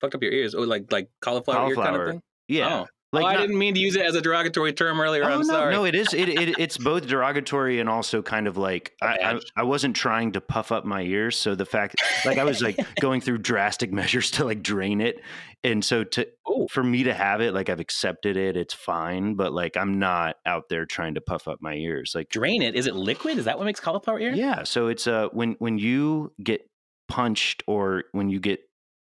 [0.01, 0.57] fucked up your ears.
[0.57, 2.23] Oh, like like cauliflower, ear kind of thing.
[2.49, 2.87] yeah Oh.
[3.13, 5.25] Like oh, I not- didn't mean to use it as a derogatory term earlier.
[5.25, 5.73] Oh, I'm no, sorry.
[5.75, 6.13] No, it is.
[6.13, 9.41] It, it it's both derogatory and also kind of like I, I.
[9.57, 11.37] I wasn't trying to puff up my ears.
[11.37, 11.97] So the fact,
[12.27, 15.23] like, I was like going through drastic measures to like drain it,
[15.65, 16.67] and so to Oh.
[16.71, 18.57] for me to have it, like I've accepted it.
[18.57, 22.13] It's fine, but like I'm not out there trying to puff up my ears.
[22.15, 22.75] Like Drain it.
[22.75, 23.39] Is it liquid?
[23.39, 24.33] Is that what makes cauliflower ear?
[24.35, 26.63] yeah, so it's uh when when you get
[27.07, 28.61] punched or when you get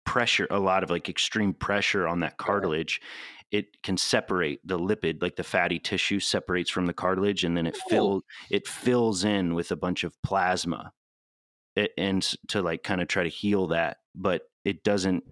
[0.05, 3.01] pressure, a lot of like extreme pressure on that cartilage,
[3.51, 7.67] it can separate the lipid, like the fatty tissue separates from the cartilage, and then
[7.67, 7.89] it Oh.
[7.89, 10.93] fill it fills in with a bunch of plasma,
[11.75, 15.23] it, and to like kind of try to heal that, but it doesn't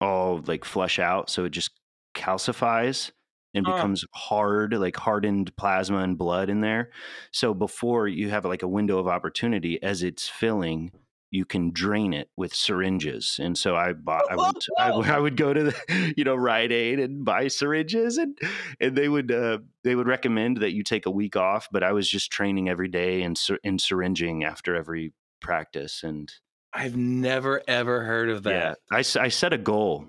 [0.00, 1.70] all like flush out, so it just
[2.14, 3.10] calcifies
[3.54, 6.90] and becomes hard, like hardened plasma and blood in there.
[7.32, 10.92] So before you have like a window of opportunity as it's filling,
[11.30, 13.38] you can drain it with syringes.
[13.40, 16.72] And so I bought, I would, I, I would go to the, you know, Rite
[16.72, 18.36] Aid and buy syringes and,
[18.80, 21.92] and they would, uh, they would recommend that you take a week off, but I
[21.92, 26.02] was just training every day and, and syringing after every practice.
[26.02, 26.32] And
[26.72, 28.78] I've never ever heard of that.
[28.90, 30.06] yeah, I, I set a goal.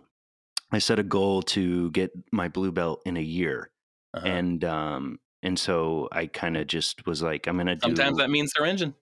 [0.72, 3.70] I set a goal to get my blue belt in a year.
[4.14, 4.28] Uh-huh.
[4.28, 7.82] And, um, and so I kind of just was like, I'm going to do.
[7.82, 8.94] Sometimes that means syringing.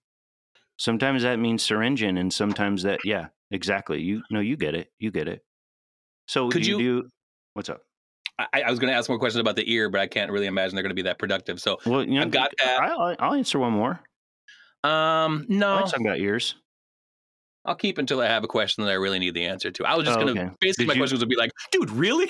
[0.80, 5.12] Sometimes that means syringing and sometimes that yeah exactly you know, you get it you
[5.12, 5.44] get it
[6.28, 7.10] so Could you, you- do
[7.54, 7.82] what's up
[8.54, 10.46] I, I was going to ask more questions about the ear, but I can't really
[10.46, 11.60] imagine they're going to be that productive.
[11.60, 12.80] So, well you know I've got that.
[12.82, 14.00] I'll, I'll answer one more
[14.86, 16.56] um, no, i'll talk about ears
[17.66, 19.84] I'll keep until I have a question that I really need the answer to.
[19.86, 20.52] I was just Oh, going to okay.
[20.62, 22.30] basically Did my you- questions would be like, dude, really?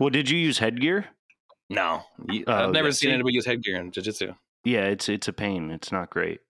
[0.00, 1.04] well did you use headgear
[1.70, 3.12] no, You- Oh, I've never yeah, seen see?
[3.14, 4.32] anybody use headgear in jiu-jitsu.
[4.64, 6.40] yeah it's it's a pain it's not great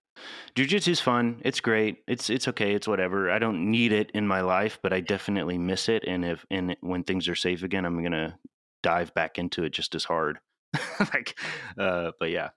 [0.55, 4.41] jiu-jitsu's fun it's great it's it's okay it's whatever i don't need it in my
[4.41, 8.03] life but i definitely miss it and if and when things are safe again i'm
[8.03, 8.39] gonna
[8.83, 10.39] dive back into it just as hard
[11.15, 11.39] like
[11.79, 12.51] uh but yeah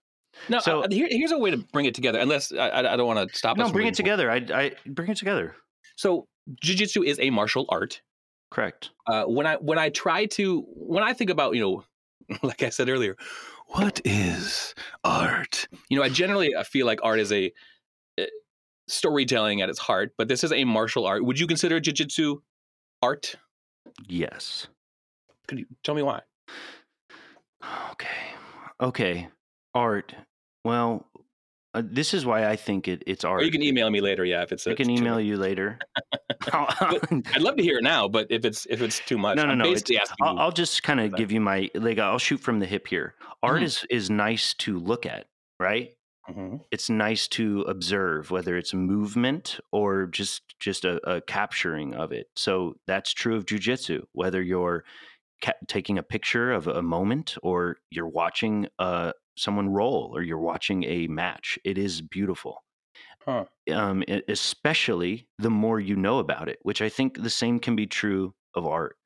[0.50, 2.18] No, So- uh, here, here's a way to bring it together.
[2.20, 3.58] Unless I, I I don't want to stop.
[3.58, 5.56] no bring it together i i bring it together.
[5.98, 6.26] So,
[6.64, 8.02] jiu-jitsu is a martial art.
[8.50, 11.84] correct uh, when I when I try to when I think about you know,
[12.44, 13.16] like I said earlier,
[13.72, 15.68] what is art?
[15.90, 17.52] You know, I generally I feel like art is a
[18.20, 18.26] uh,
[18.88, 21.24] storytelling at its heart, but this is a martial art.
[21.26, 22.38] Would you consider jujitsu
[23.02, 23.36] art?
[24.08, 24.68] yes
[25.48, 26.22] Could you tell me why?
[27.92, 28.08] Okay.
[28.82, 29.30] Okay.
[29.74, 30.16] Art.
[30.66, 31.06] Well,
[31.74, 33.42] uh, this is why I think it, it's art.
[33.42, 34.26] Or you can email me later.
[34.26, 35.80] Yeah, if it's I can email you later.
[36.54, 39.52] I'd love to hear it now, but if it's if it's too much, No, no,
[39.52, 39.76] I'm no.
[40.22, 40.40] I'll.
[40.40, 42.00] I'll just kind of give you my like.
[42.00, 43.16] I'll shoot from the hip here.
[43.44, 43.66] Art Mhm.
[43.66, 45.28] is is nice to look at,
[45.60, 45.92] right?
[46.30, 46.62] Mhm.
[46.72, 52.28] It's nice to observe, whether it's movement or just just a, a capturing of it.
[52.36, 54.04] So that's true of jujitsu.
[54.14, 54.84] Whether you're
[55.44, 60.38] ca- taking a picture of a moment or you're watching uh, someone roll or you're
[60.40, 62.64] watching a match, it is beautiful.
[63.26, 63.46] Huh.
[63.72, 67.86] Um, especially the more you know about it, which I think the same can be
[67.86, 68.98] true of art.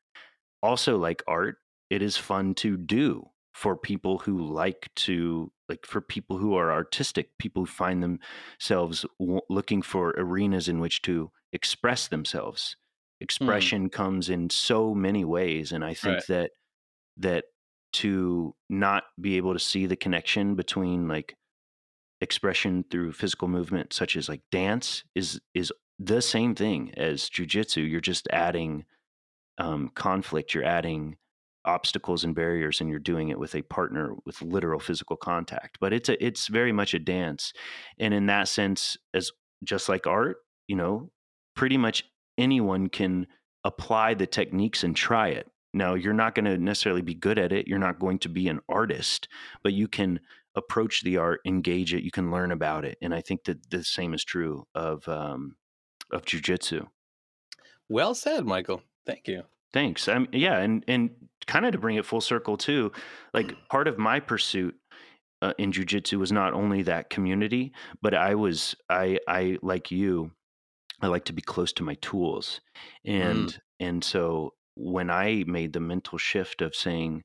[0.63, 1.57] Also, like art,
[1.89, 6.71] it is fun to do for people who like to like for people who are
[6.71, 12.75] artistic people who find themselves w- looking for arenas in which to express themselves
[13.21, 16.27] expression comes in so many ways and i think Right.
[16.27, 16.51] that
[17.17, 17.45] that
[17.95, 21.35] to not be able to see the connection between like
[22.19, 27.89] expression through physical movement such as like dance is is the same thing as jujitsu.
[27.89, 28.85] You're just adding
[29.57, 31.15] um, conflict you're adding
[31.63, 35.77] obstacles and barriers and you're doing it with a partner with literal physical contact.
[35.79, 37.53] But it's a it's very much a dance.
[37.97, 39.31] And in that sense as
[39.63, 40.37] just like art
[40.67, 41.09] you know
[41.55, 42.03] pretty much
[42.37, 43.27] anyone can
[43.63, 47.51] apply the techniques and try it now you're not going to necessarily be good at
[47.51, 49.27] it you're not going to be an artist
[49.63, 50.19] but you can
[50.55, 53.83] approach the art engage it you can learn about it and i think that the
[53.83, 55.55] same is true of um
[56.11, 56.87] of jujitsu
[57.89, 58.81] Well said, Michael.
[59.05, 59.43] Thank you.
[59.73, 60.07] Thanks.
[60.07, 61.11] Um, yeah, and and
[61.47, 62.91] kind of to bring it full circle too,
[63.33, 64.75] like part of my pursuit
[65.41, 70.31] uh, in jujitsu was not only that community, but I was I I like you,
[71.01, 72.61] I like to be close to my tools,
[73.05, 77.23] and and so when I made the mental shift of saying,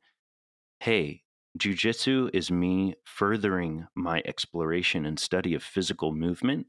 [0.81, 1.25] "Hey,
[1.59, 6.67] jujitsu is me furthering my exploration and study of physical movement,"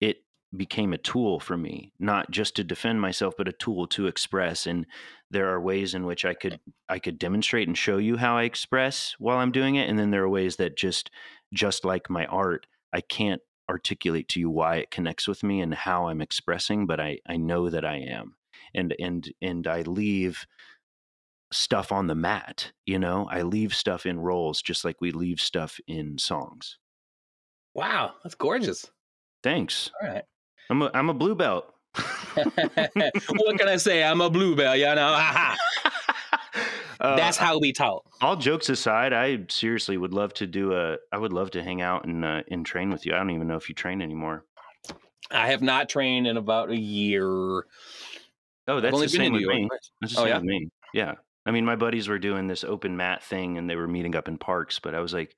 [0.00, 0.24] it
[0.56, 4.66] became a tool for me, not just to defend myself, but a tool to express.
[4.66, 4.86] And
[5.30, 8.44] there are ways in which I could I could demonstrate and show you how I
[8.44, 9.88] express while I'm doing it.
[9.88, 11.10] And then there are ways that just
[11.52, 15.74] just like my art, I can't articulate to you why it connects with me and
[15.74, 18.36] how I'm expressing, but I, I know that I am.
[18.74, 20.46] And and and I leave
[21.52, 23.28] stuff on the mat, you know?
[23.30, 26.78] I leave stuff in roles just like we leave stuff in songs.
[27.74, 28.90] Wow, that's gorgeous.
[29.42, 29.90] Thanks.
[30.02, 30.24] All right.
[30.70, 31.72] I'm a I'm a blue belt.
[32.34, 34.02] what can I say?
[34.02, 35.14] I'm a blue belt, you know.
[37.00, 38.04] Uh, That's how we talk.
[38.22, 40.96] all jokes aside, I seriously would love to do a.
[41.12, 43.12] I would love to hang out and uh, and train with you.
[43.12, 44.44] I don't even know if you train anymore.
[45.30, 47.66] I have not trained in about a year.
[48.66, 49.54] Oh, that's only the same with York.
[49.54, 49.68] me.
[50.00, 50.36] That's the Oh, same yeah?
[50.36, 50.68] with me.
[50.92, 51.14] Yeah.
[51.46, 54.28] I mean, my buddies were doing this open mat thing, and they were meeting up
[54.28, 54.78] in parks.
[54.78, 55.34] But I was like,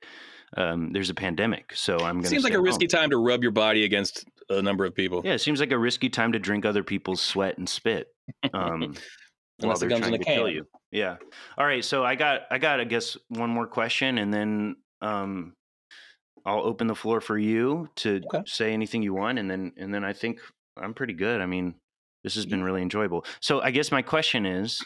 [0.56, 3.50] um, "There's a pandemic, so I'm going." Seems like a risky time to rub your
[3.50, 5.22] body against a number of people.
[5.24, 8.08] Yeah, it seems like a risky time to drink other people's sweat and spit.
[8.54, 8.94] Um,
[9.62, 10.66] Unless it they're in trying to kill you.
[10.92, 11.16] Yeah.
[11.56, 11.82] All right.
[11.84, 15.54] So I got, I got, I guess, one more question, and then um,
[16.44, 18.42] I'll open the floor for you to Okay.
[18.46, 20.40] say anything you want, and then, and then I think
[20.76, 21.40] I'm pretty good.
[21.40, 21.74] I mean,
[22.24, 23.24] this has been really enjoyable.
[23.40, 24.84] So I guess my question is,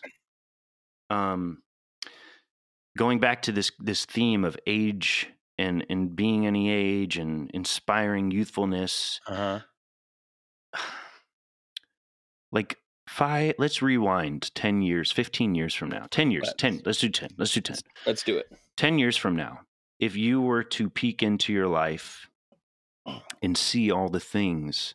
[1.08, 1.62] um,
[2.96, 5.28] going back to this this theme of age
[5.58, 9.60] and and being any age and inspiring youthfulness Uh-huh.
[12.52, 12.76] like
[13.08, 16.52] five let's rewind 10 years 15 years from now 10 years.
[16.58, 17.76] 10 let's do 10 let's do 10
[18.06, 18.46] Let's do it.
[18.76, 19.60] 10 years from now
[19.98, 22.28] if you were to peek into your life
[23.42, 24.94] and see all the things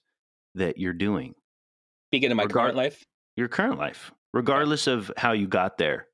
[0.54, 1.36] that you're doing
[2.10, 3.04] Speaking of my Regard- current life,
[3.36, 6.08] your current life regardless of how you got there.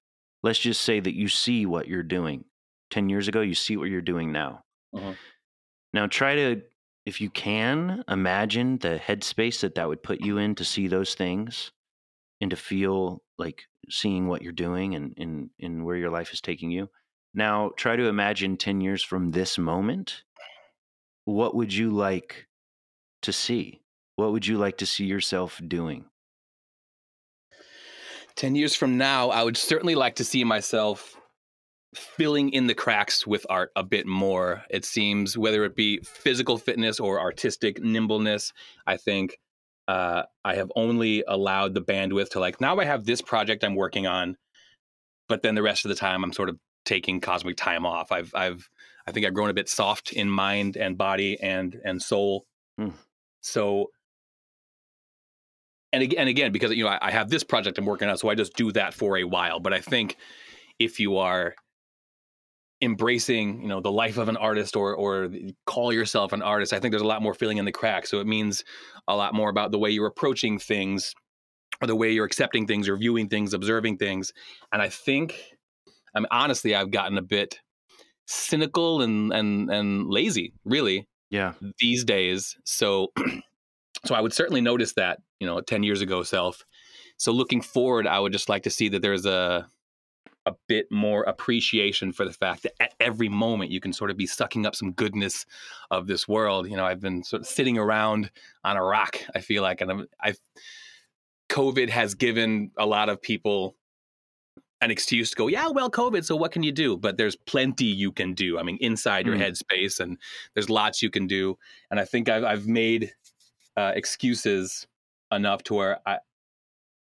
[0.44, 2.46] Let's just say that you see what you're doing.
[2.92, 4.64] 10 years ago you see what you're doing now.
[4.96, 5.18] Mhm.
[5.94, 6.62] now try to
[7.06, 11.16] if you can imagine the headspace that that would put you in to see those
[11.16, 11.72] things
[12.42, 16.42] and to feel like seeing what you're doing and, and, and where your life is
[16.42, 16.90] taking you.
[17.34, 20.24] Now try to imagine 10 years from this moment
[21.26, 22.48] what would you like
[23.24, 23.81] to see
[24.16, 26.06] what would you like to see yourself doing
[28.36, 31.16] 10 years from now, I would certainly like to see myself
[31.94, 34.64] filling in the cracks with art a bit more.
[34.70, 38.54] It seems, whether it be physical fitness or artistic nimbleness,
[38.88, 39.38] I think
[39.88, 43.76] uh, I have only allowed the bandwidth to like, now I have this project I'm
[43.76, 44.38] working on,
[45.28, 48.12] but then the rest of the time I'm sort of taking cosmic time off.
[48.12, 48.70] I've, I've,
[49.06, 52.46] I think I've grown a bit soft in mind and body and, and soul.
[52.78, 52.90] Hmm.
[53.42, 53.88] So
[55.94, 58.18] and again, and again, because you know I, I have this project I'm working on,
[58.18, 59.60] so I just do that for a while.
[59.60, 60.18] But I think
[60.80, 61.56] if you are
[62.82, 65.30] embracing, you know, the life of an artist or or
[65.66, 68.10] call yourself an artist, I think there's a lot more feeling in the cracks.
[68.10, 68.64] So it means
[69.08, 71.14] a lot more about the way you're approaching things,
[71.82, 74.34] or the way you're accepting things, or viewing things, observing things.
[74.72, 75.36] And I think,
[76.16, 77.60] I mean, honestly, I've gotten a bit
[78.28, 82.56] cynical and and and lazy, really, yeah these days.
[82.66, 83.12] So
[84.06, 86.64] so I would certainly notice that, you know, 10 years ago self.
[87.18, 89.68] So looking forward, I would just like to see that there's a
[90.48, 94.18] a bit more appreciation for the fact that at every moment you can sort of
[94.18, 95.46] be sucking up some goodness
[95.92, 96.68] of this world.
[96.68, 98.32] You know, I've been sort of sitting around
[98.64, 100.40] on a rock, I feel like, and I'm, I've
[101.50, 103.76] COVID has given a lot of people
[104.82, 106.98] an excuse to go, yeah, well, COVID, so what can you do?
[106.98, 108.58] But there's plenty you can do.
[108.58, 109.52] I mean, inside your Mm.
[109.52, 110.18] headspace, and
[110.56, 111.58] there's lots you can do.
[111.92, 113.14] And I think I've, I've made
[113.78, 114.88] uh, excuses
[115.32, 116.20] enough to where I,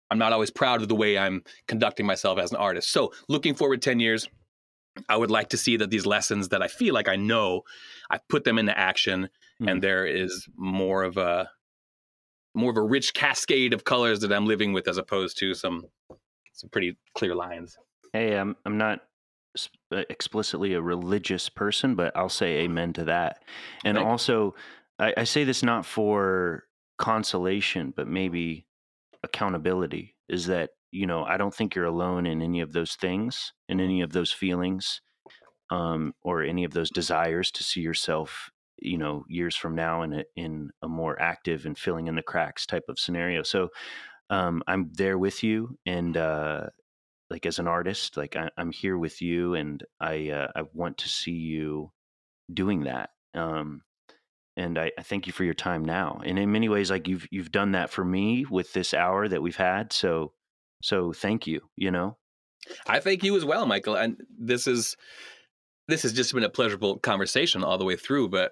[0.09, 2.91] I'm not always proud of the way I'm conducting myself as an artist.
[2.91, 4.27] So, looking forward 10 years,
[5.09, 7.61] I would like to see that these lessons that I feel like I know,
[8.09, 9.29] I put them into action,
[9.61, 9.71] Mhm.
[9.71, 11.49] and there is more of a
[12.55, 15.85] more of a rich cascade of colors that I'm living with, as opposed to some
[16.53, 17.77] some pretty clear lines.
[18.13, 19.01] Hey, I'm I'm not
[19.91, 23.43] uh, explicitly a religious person, but I'll say amen to that.
[23.83, 24.55] And Thank also,
[24.99, 26.63] I, I say this not for
[26.97, 28.67] consolation, but maybe
[29.23, 30.15] accountability.
[30.29, 33.79] Is that you know I don't think you're alone in any of those things, in
[33.79, 35.01] any of those feelings,
[35.69, 40.13] um, or any of those desires to see yourself, you know, years from now in
[40.13, 43.43] a in a more active and filling in the cracks type of scenario.
[43.43, 43.69] So.
[44.29, 46.65] Um, I'm there with you, and uh,
[47.29, 50.97] like as an artist like I, i'm here with you and i uh, i want
[50.99, 51.91] to see you
[52.53, 53.81] doing that um
[54.57, 57.27] and I, I thank you for your time now and in many ways like you've
[57.31, 60.33] you've done that for me with this hour that we've had so
[60.81, 62.17] so thank you you know
[62.85, 63.95] I thank you as well, Michael.
[63.95, 64.95] And this is
[65.87, 68.29] this has just been a pleasurable conversation all the way through.
[68.29, 68.51] But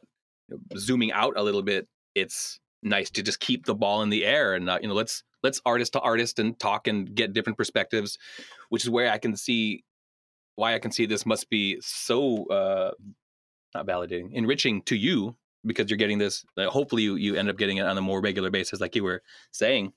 [0.77, 4.53] zooming out a little bit, it's nice to just keep the ball in the air
[4.53, 8.17] and uh, you know let's let's artist to artist and talk and get different perspectives,
[8.69, 9.83] which is where I can see
[10.55, 12.91] why I can see this must be so uh,
[13.73, 15.35] not validating, enriching to you
[15.65, 16.45] because you're getting this.
[16.57, 19.21] Hopefully, you you end up getting it on a more regular basis, like you were
[19.51, 19.93] saying.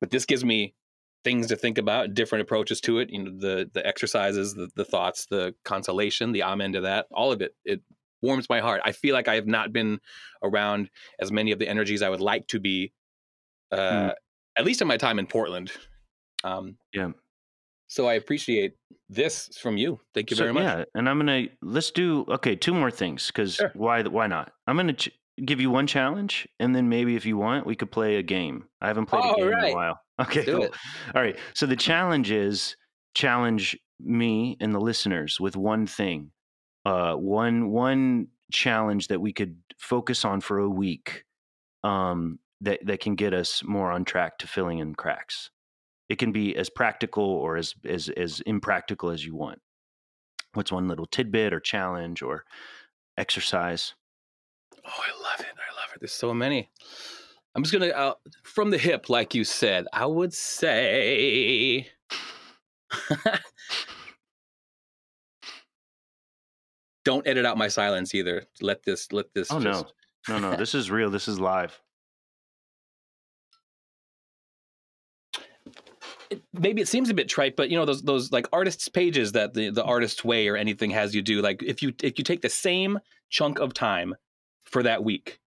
[0.00, 0.74] But this gives me
[1.22, 3.10] things to think about, different approaches to it.
[3.10, 7.32] You know, the the exercises, the the thoughts, the consolation, the amen to that, all
[7.32, 7.54] of it.
[7.64, 7.82] It
[8.22, 8.82] warms my heart.
[8.84, 10.00] I feel like I have not been
[10.42, 12.92] around as many of the energies I would like to be,
[13.72, 14.14] uh, mm.
[14.56, 15.70] at least in my time in Portland.
[16.44, 17.10] Um, yeah.
[17.90, 18.74] So I appreciate
[19.08, 19.98] this from you.
[20.14, 20.62] Thank you so, very much.
[20.62, 22.54] Yeah, and I'm gonna let's do okay.
[22.54, 23.72] Two more things because sure.
[23.74, 24.52] why why not?
[24.68, 25.10] I'm gonna ch-
[25.44, 28.64] give you one challenge, and then maybe if you want, we could play a game.
[28.80, 29.64] I haven't played a game right.
[29.64, 30.00] in a while.
[30.20, 30.64] Okay, cool.
[30.64, 30.74] It.
[31.14, 31.38] All right.
[31.54, 32.76] So the challenge is
[33.14, 36.30] challenge me and the listeners with one thing,
[36.84, 41.24] uh, one one challenge that we could focus on for a week,
[41.84, 45.50] um, that that can get us more on track to filling in cracks.
[46.10, 49.60] It can be as practical or as as as impractical as you want.
[50.54, 52.44] What's one little tidbit or challenge or
[53.16, 53.94] exercise?
[54.84, 55.46] Oh, I love it.
[55.46, 56.00] I love it.
[56.00, 56.68] There's so many.
[57.54, 59.86] I'm just gonna uh, from the hip, like you said.
[59.92, 61.86] I would say.
[67.04, 68.42] Don't edit out my silence either.
[68.60, 69.12] Let this.
[69.12, 69.52] Let this.
[69.52, 69.86] Oh just...
[70.28, 70.56] no, no, no.
[70.56, 71.08] this is real.
[71.08, 71.80] This is live.
[76.52, 79.54] Maybe it seems a bit trite, but you know those those like artists' pages that
[79.54, 81.40] the the artist way or anything has you do.
[81.40, 84.14] Like if you if you take the same chunk of time
[84.64, 85.40] for that week,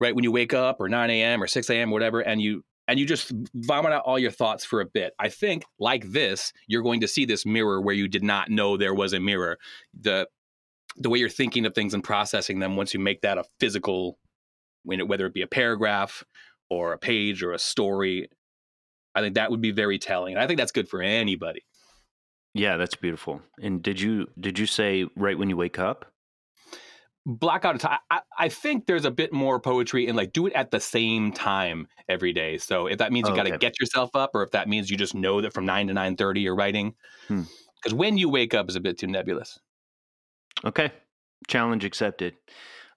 [0.00, 1.42] right when you wake up or 9 a.m.
[1.42, 1.90] or 6 a.m.
[1.90, 5.12] whatever, and you and you just vomit out all your thoughts for a bit.
[5.18, 8.76] I think like this, you're going to see this mirror where you did not know
[8.76, 9.58] there was a mirror.
[10.00, 10.26] The
[10.96, 14.18] the way you're thinking of things and processing them once you make that a physical,
[14.84, 16.24] when whether it be a paragraph
[16.70, 18.28] or a page or a story,
[19.18, 20.34] I think that would be very telling.
[20.34, 21.64] And I think that's good for anybody.
[22.54, 23.42] Yeah, that's beautiful.
[23.60, 26.06] And did you did you say right when you wake up?
[27.26, 27.98] Blackout time.
[28.10, 31.30] I, I think there's a bit more poetry in like do it at the same
[31.30, 32.56] time every day.
[32.56, 33.58] So if that means you oh, got to okay.
[33.58, 36.16] get yourself up, or if that means you just know that from nine to nine
[36.16, 36.94] thirty you're writing,
[37.28, 37.46] because
[37.92, 37.96] hmm.
[37.96, 39.58] when you wake up is a bit too nebulous.
[40.64, 40.90] Okay,
[41.46, 42.34] challenge accepted.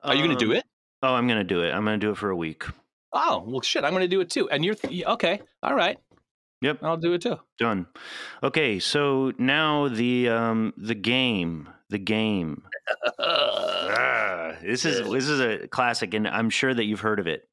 [0.02, 0.64] Are um, you going to do it?
[1.04, 1.72] Oh, I'm going to do it.
[1.72, 2.64] I'm going to do it for a week.
[3.12, 3.84] Oh well, shit!
[3.84, 4.50] I'm going to do it too.
[4.50, 5.42] And you're th- okay.
[5.62, 6.00] All right.
[6.62, 7.38] Yep, I'll do it too.
[7.58, 7.88] Done.
[8.44, 12.64] Okay, so now the um the game, the game.
[13.20, 17.48] ah, this is this is a classic, and I'm sure that you've heard of it.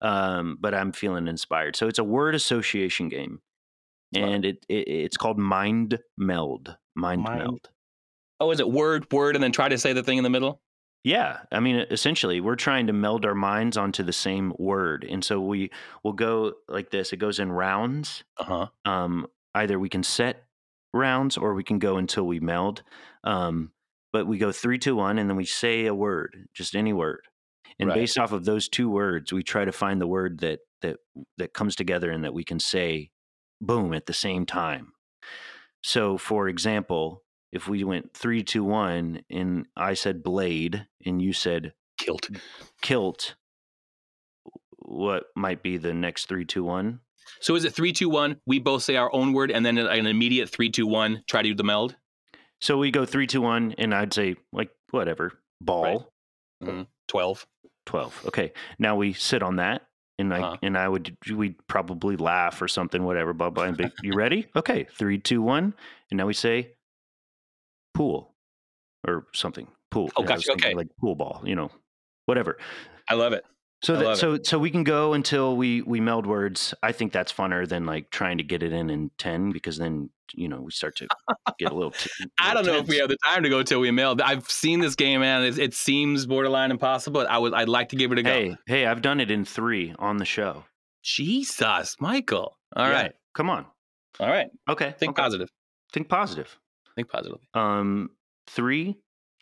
[0.00, 1.76] Um, but I'm feeling inspired.
[1.76, 3.40] So it's a word association game,
[4.14, 6.76] and it, it it's called Mind Meld.
[6.94, 7.70] Mind, Mind Meld.
[8.38, 10.61] Oh, is it word word, and then try to say the thing in the middle?
[11.04, 15.24] Yeah, I mean, essentially, we're trying to meld our minds onto the same word, and
[15.24, 15.70] so we
[16.04, 17.12] will go like this.
[17.12, 18.22] It goes in rounds.
[18.38, 18.68] Uh-huh.
[18.84, 20.44] Um, either we can set
[20.94, 22.82] rounds, or we can go until we meld.
[23.24, 23.72] Um,
[24.12, 27.22] but we go three, two, one, and then we say a word, just any word,
[27.80, 27.96] and right.
[27.96, 30.98] based off of those two words, we try to find the word that that
[31.38, 33.10] that comes together and that we can say,
[33.60, 34.92] boom, at the same time.
[35.82, 41.32] So, for example, if we went three, two, one, and I said blade, and you
[41.32, 42.28] said kilt,
[42.80, 43.34] kilt,
[44.78, 47.00] what might be the next three, two, one?
[47.40, 48.38] So is it three, two, one?
[48.46, 51.22] We both say our own word, and then an immediate three, two, one.
[51.28, 51.96] Try to do the meld.
[52.60, 55.82] So we go three, two, one, and I'd say like whatever ball.
[56.62, 56.68] Right.
[56.68, 56.82] Mm-hmm.
[57.08, 57.46] Twelve.
[57.84, 58.22] Twelve.
[58.26, 58.52] Okay.
[58.78, 59.82] Now we sit on that,
[60.18, 60.56] and I uh-huh.
[60.62, 63.32] and I would we'd probably laugh or something, whatever.
[63.32, 63.64] Blah blah.
[63.64, 64.46] And be, you ready?
[64.56, 64.86] Okay.
[64.96, 65.74] Three, two, one,
[66.10, 66.72] and now we say
[67.94, 68.34] pool
[69.06, 69.68] or something.
[69.90, 70.10] Pool.
[70.16, 70.52] Oh, gotcha.
[70.52, 70.74] Okay.
[70.74, 71.70] Like pool ball, you know,
[72.26, 72.58] whatever.
[73.08, 73.44] I love it.
[73.82, 74.46] So that, so it.
[74.46, 76.72] so we can go until we we meld words.
[76.84, 80.08] I think that's funner than like trying to get it in in ten because then
[80.34, 81.08] you know we start to
[81.58, 81.90] get a little.
[81.90, 84.20] T- I don't know if we have the time to go till we meld.
[84.20, 85.42] I've seen this game, man.
[85.42, 87.26] It, it, seems borderline impossible.
[87.28, 88.30] I would I'd like to give it a go.
[88.30, 90.64] Hey, hey, I've done it in three on the show.
[91.02, 92.56] Jesus, Michael.
[92.76, 93.66] All yeah, right, come on.
[94.20, 94.48] All right.
[94.68, 94.94] Okay.
[94.96, 95.22] Think okay.
[95.22, 95.48] positive.
[95.92, 96.56] Think positive.
[96.96, 97.40] Think positively.
[97.54, 98.10] Um,
[98.46, 98.96] three,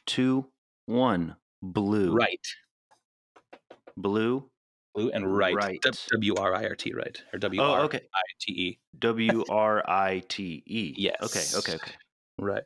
[0.06, 0.46] two,
[0.86, 1.36] one.
[1.62, 2.12] Blue.
[2.12, 2.46] Right.
[3.96, 4.48] Blue.
[4.94, 5.54] Blue and right.
[5.54, 5.80] Right.
[6.10, 6.92] W R I R T.
[6.94, 7.22] Right.
[7.32, 8.78] Or W R I T E.
[8.98, 10.94] W R I T E.
[10.96, 11.16] Yes.
[11.22, 11.58] Okay.
[11.58, 11.74] Okay.
[11.74, 11.92] Okay.
[12.38, 12.64] Right.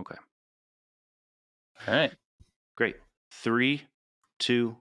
[0.00, 0.16] Okay.
[1.86, 2.12] All right.
[2.76, 2.96] Great.
[3.32, 3.82] Three,
[4.38, 4.76] two,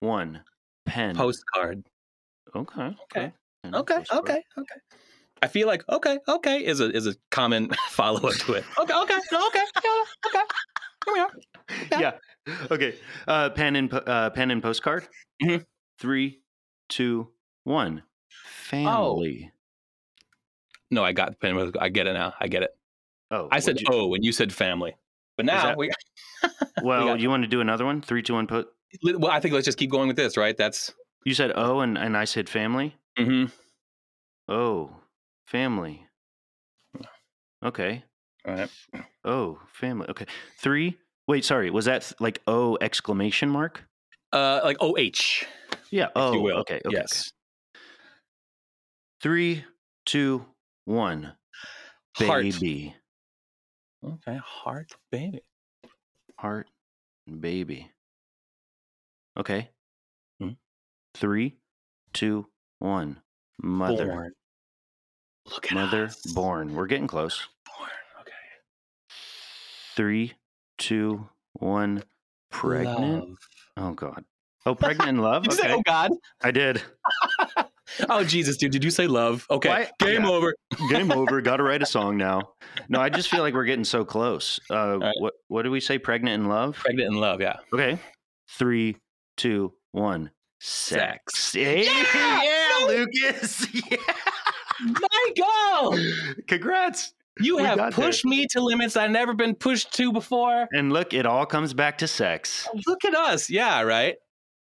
[0.00, 0.42] one.
[0.84, 1.16] Pen.
[1.16, 1.84] Postcard.
[2.54, 2.96] Okay.
[3.04, 3.32] Okay.
[3.64, 4.04] Okay.
[4.12, 4.42] Okay.
[4.58, 4.80] Okay.
[5.42, 8.64] I feel like okay, okay is a is a common follow up to it.
[8.78, 9.64] Okay, okay, okay,
[10.26, 10.42] okay.
[11.04, 11.30] Here we are.
[11.92, 12.00] Yeah.
[12.00, 12.12] yeah.
[12.70, 12.94] Okay.
[13.28, 15.06] Uh, pen and uh, pen and postcard.
[15.42, 15.62] Mm-hmm.
[15.98, 16.40] Three,
[16.88, 17.28] two,
[17.64, 18.02] one.
[18.44, 19.50] Family.
[19.52, 19.52] Oh.
[20.90, 21.56] No, I got pen.
[21.56, 22.34] And I get it now.
[22.40, 22.70] I get it.
[23.30, 24.96] Oh, I said you- oh when you said family.
[25.36, 25.90] But now that- we
[26.82, 28.00] Well, got- you want to do another one?
[28.02, 28.46] Three, two, one.
[28.46, 28.68] Put.
[29.02, 30.56] well, I think let's just keep going with this, right?
[30.56, 30.92] That's
[31.24, 32.96] You said oh, and and I said family.
[33.18, 33.52] Mm-hmm.
[34.52, 34.90] Oh,
[35.46, 36.06] family.
[37.64, 38.04] Okay.
[38.46, 38.70] All right.
[39.24, 40.06] Oh, family.
[40.08, 40.26] Okay.
[40.58, 40.96] Three.
[41.26, 41.70] Wait, sorry.
[41.70, 43.84] Was that th- like oh exclamation mark?
[44.32, 45.44] Uh like OH.
[45.90, 46.08] Yeah.
[46.14, 46.58] Oh, you will.
[46.58, 46.80] okay.
[46.84, 46.96] Okay.
[46.96, 47.32] yes.
[47.74, 47.80] okay.
[49.22, 49.64] Three,
[50.04, 50.44] two,
[50.84, 51.32] one.
[52.16, 52.44] Heart.
[52.44, 52.94] Baby.
[54.04, 55.40] Okay, heart baby.
[56.38, 56.68] Heart.
[57.40, 57.90] Baby.
[59.38, 59.70] Okay.
[60.40, 60.50] Hmm.
[61.14, 61.56] Three,
[62.12, 62.46] two,
[62.78, 63.20] one.
[63.60, 64.06] Mother.
[64.06, 64.32] Born.
[65.50, 66.20] Look at Mother us.
[66.32, 66.74] born.
[66.74, 67.46] We're getting close.
[67.78, 67.90] Born.
[68.20, 68.32] Okay.
[69.94, 70.34] Three,
[70.78, 72.02] two, one.
[72.50, 73.28] Pregnant.
[73.28, 73.38] Love.
[73.76, 74.24] Oh God.
[74.64, 75.44] Oh, pregnant in love.
[75.50, 75.74] You say, Okay.
[75.74, 76.10] oh God?
[76.42, 76.82] I did.
[78.10, 78.72] Oh Jesus, dude!
[78.72, 79.46] Did you say love?
[79.48, 80.28] Okay, Why- game yeah.
[80.30, 80.54] over.
[80.90, 81.40] Game over.
[81.40, 82.50] Got to write a song now.
[82.88, 84.58] No, I just feel like we're getting so close.
[84.68, 85.14] Uh, right.
[85.20, 85.96] What What do we say?
[85.96, 86.76] Pregnant in love.
[86.76, 87.40] Pregnant in love.
[87.40, 87.56] Yeah.
[87.72, 87.96] Okay.
[88.50, 88.96] Three,
[89.36, 90.32] two, one.
[90.60, 91.38] Sex.
[91.38, 91.54] Sex.
[91.86, 92.42] Yeah!
[92.42, 92.86] yeah, No!
[92.88, 93.66] Lucas.
[93.72, 93.96] Yeah.
[94.80, 95.98] Michael,
[96.46, 97.14] Congrats.
[97.40, 98.06] you We have got there.
[98.06, 100.68] pushed me to limits I've never been pushed to before.
[100.72, 102.68] And look, it all comes back to sex.
[102.86, 103.48] Look at us.
[103.50, 103.82] Yeah.
[103.82, 104.16] Right.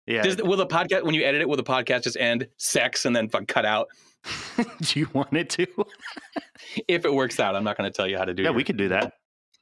[0.07, 0.22] Yeah.
[0.24, 1.47] Does, will the podcast when you edit it?
[1.49, 3.88] Will the podcast just end sex and then fuck cut out?
[4.82, 5.66] do you want it to?
[6.88, 8.41] If it works out, I'm not going to tell you how to do.
[8.41, 8.45] It.
[8.45, 9.14] Yeah, your- we could do that.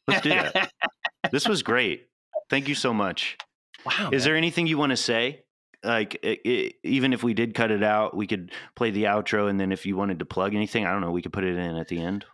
[0.07, 0.71] Let's do that.
[1.31, 2.07] this was great.
[2.49, 3.37] Thank you so much.
[3.85, 4.09] wow.
[4.11, 4.29] Is man.
[4.29, 5.43] there anything you want to say?
[5.83, 9.49] Like, i i even if we did cut it out, we could play the outro,
[9.49, 11.55] and then if you wanted to plug anything, I don't know, we could put it
[11.55, 12.25] in at the end.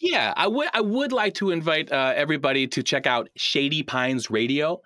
[0.00, 0.68] Yeah, I would.
[0.72, 4.82] I would like to invite uh, everybody to check out Shady Pines Radio,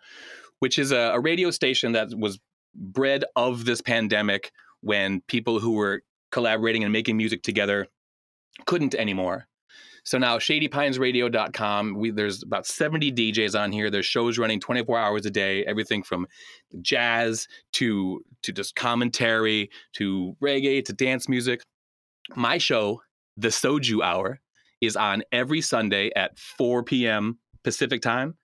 [0.58, 2.38] which is a, a radio station that was
[2.74, 4.52] bred of this pandemic
[4.82, 7.88] when people who were collaborating and making music together
[8.66, 9.48] couldn't anymore.
[10.06, 13.90] So now shadypinesradio.com, we, there's about 70 DJs on here.
[13.90, 16.28] There's shows running 24 hours a day, everything from
[16.80, 21.60] jazz to to just commentary to reggae to dance music.
[22.36, 23.02] My show,
[23.36, 24.40] The Soju Hour,
[24.80, 27.40] is on every Sunday at 4 p.m.
[27.64, 28.36] Pacific time,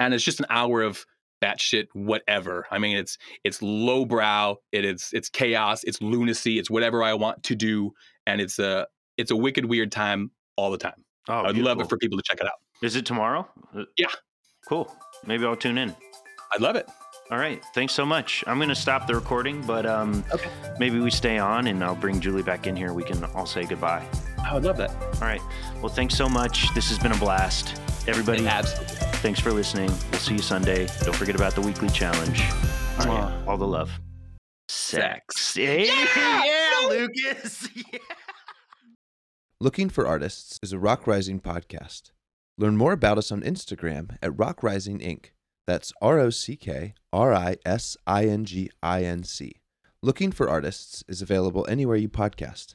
[0.00, 1.04] and it's just an hour of
[1.42, 2.66] batshit whatever.
[2.70, 7.42] I mean, it's it's lowbrow, it is it's chaos, it's lunacy, it's whatever I want
[7.42, 7.92] to do,
[8.26, 8.86] and it's a
[9.18, 11.04] it's a wicked weird time all the time.
[11.28, 12.60] Oh, I'd love it for people to check it out.
[12.82, 13.48] Is it tomorrow?
[13.76, 14.06] Uh, Yeah.
[14.68, 14.94] Cool.
[15.26, 15.94] Maybe I'll tune in.
[16.52, 16.88] I'd love it.
[17.30, 17.62] All right.
[17.74, 18.44] Thanks so much.
[18.46, 20.50] I'm going to stop the recording, but um, Okay.
[20.78, 22.92] maybe we stay on and I'll bring Julie back in here.
[22.92, 24.06] We can all say goodbye.
[24.44, 24.90] I would love that.
[24.90, 25.40] All right.
[25.80, 26.72] Well, thanks so much.
[26.74, 27.80] This has been a blast.
[28.06, 28.96] Everybody, Absolutely.
[29.20, 29.90] thanks for listening.
[30.10, 30.86] We'll see you Sunday.
[31.02, 32.42] Don't forget about the weekly challenge.
[33.00, 33.44] All right.
[33.48, 33.90] All the love.
[34.68, 35.56] Sex.
[35.56, 35.84] Yeah!
[36.44, 37.68] yeah, Lucas.
[37.92, 37.98] Yeah.
[39.60, 42.10] Looking for Artists is a Rock Rising podcast.
[42.58, 45.26] Learn more about us on Instagram at Rock Rising Inc.
[45.64, 49.60] That's R O C K R I S I N G I N C.
[50.02, 52.74] Looking for Artists is available anywhere you podcast.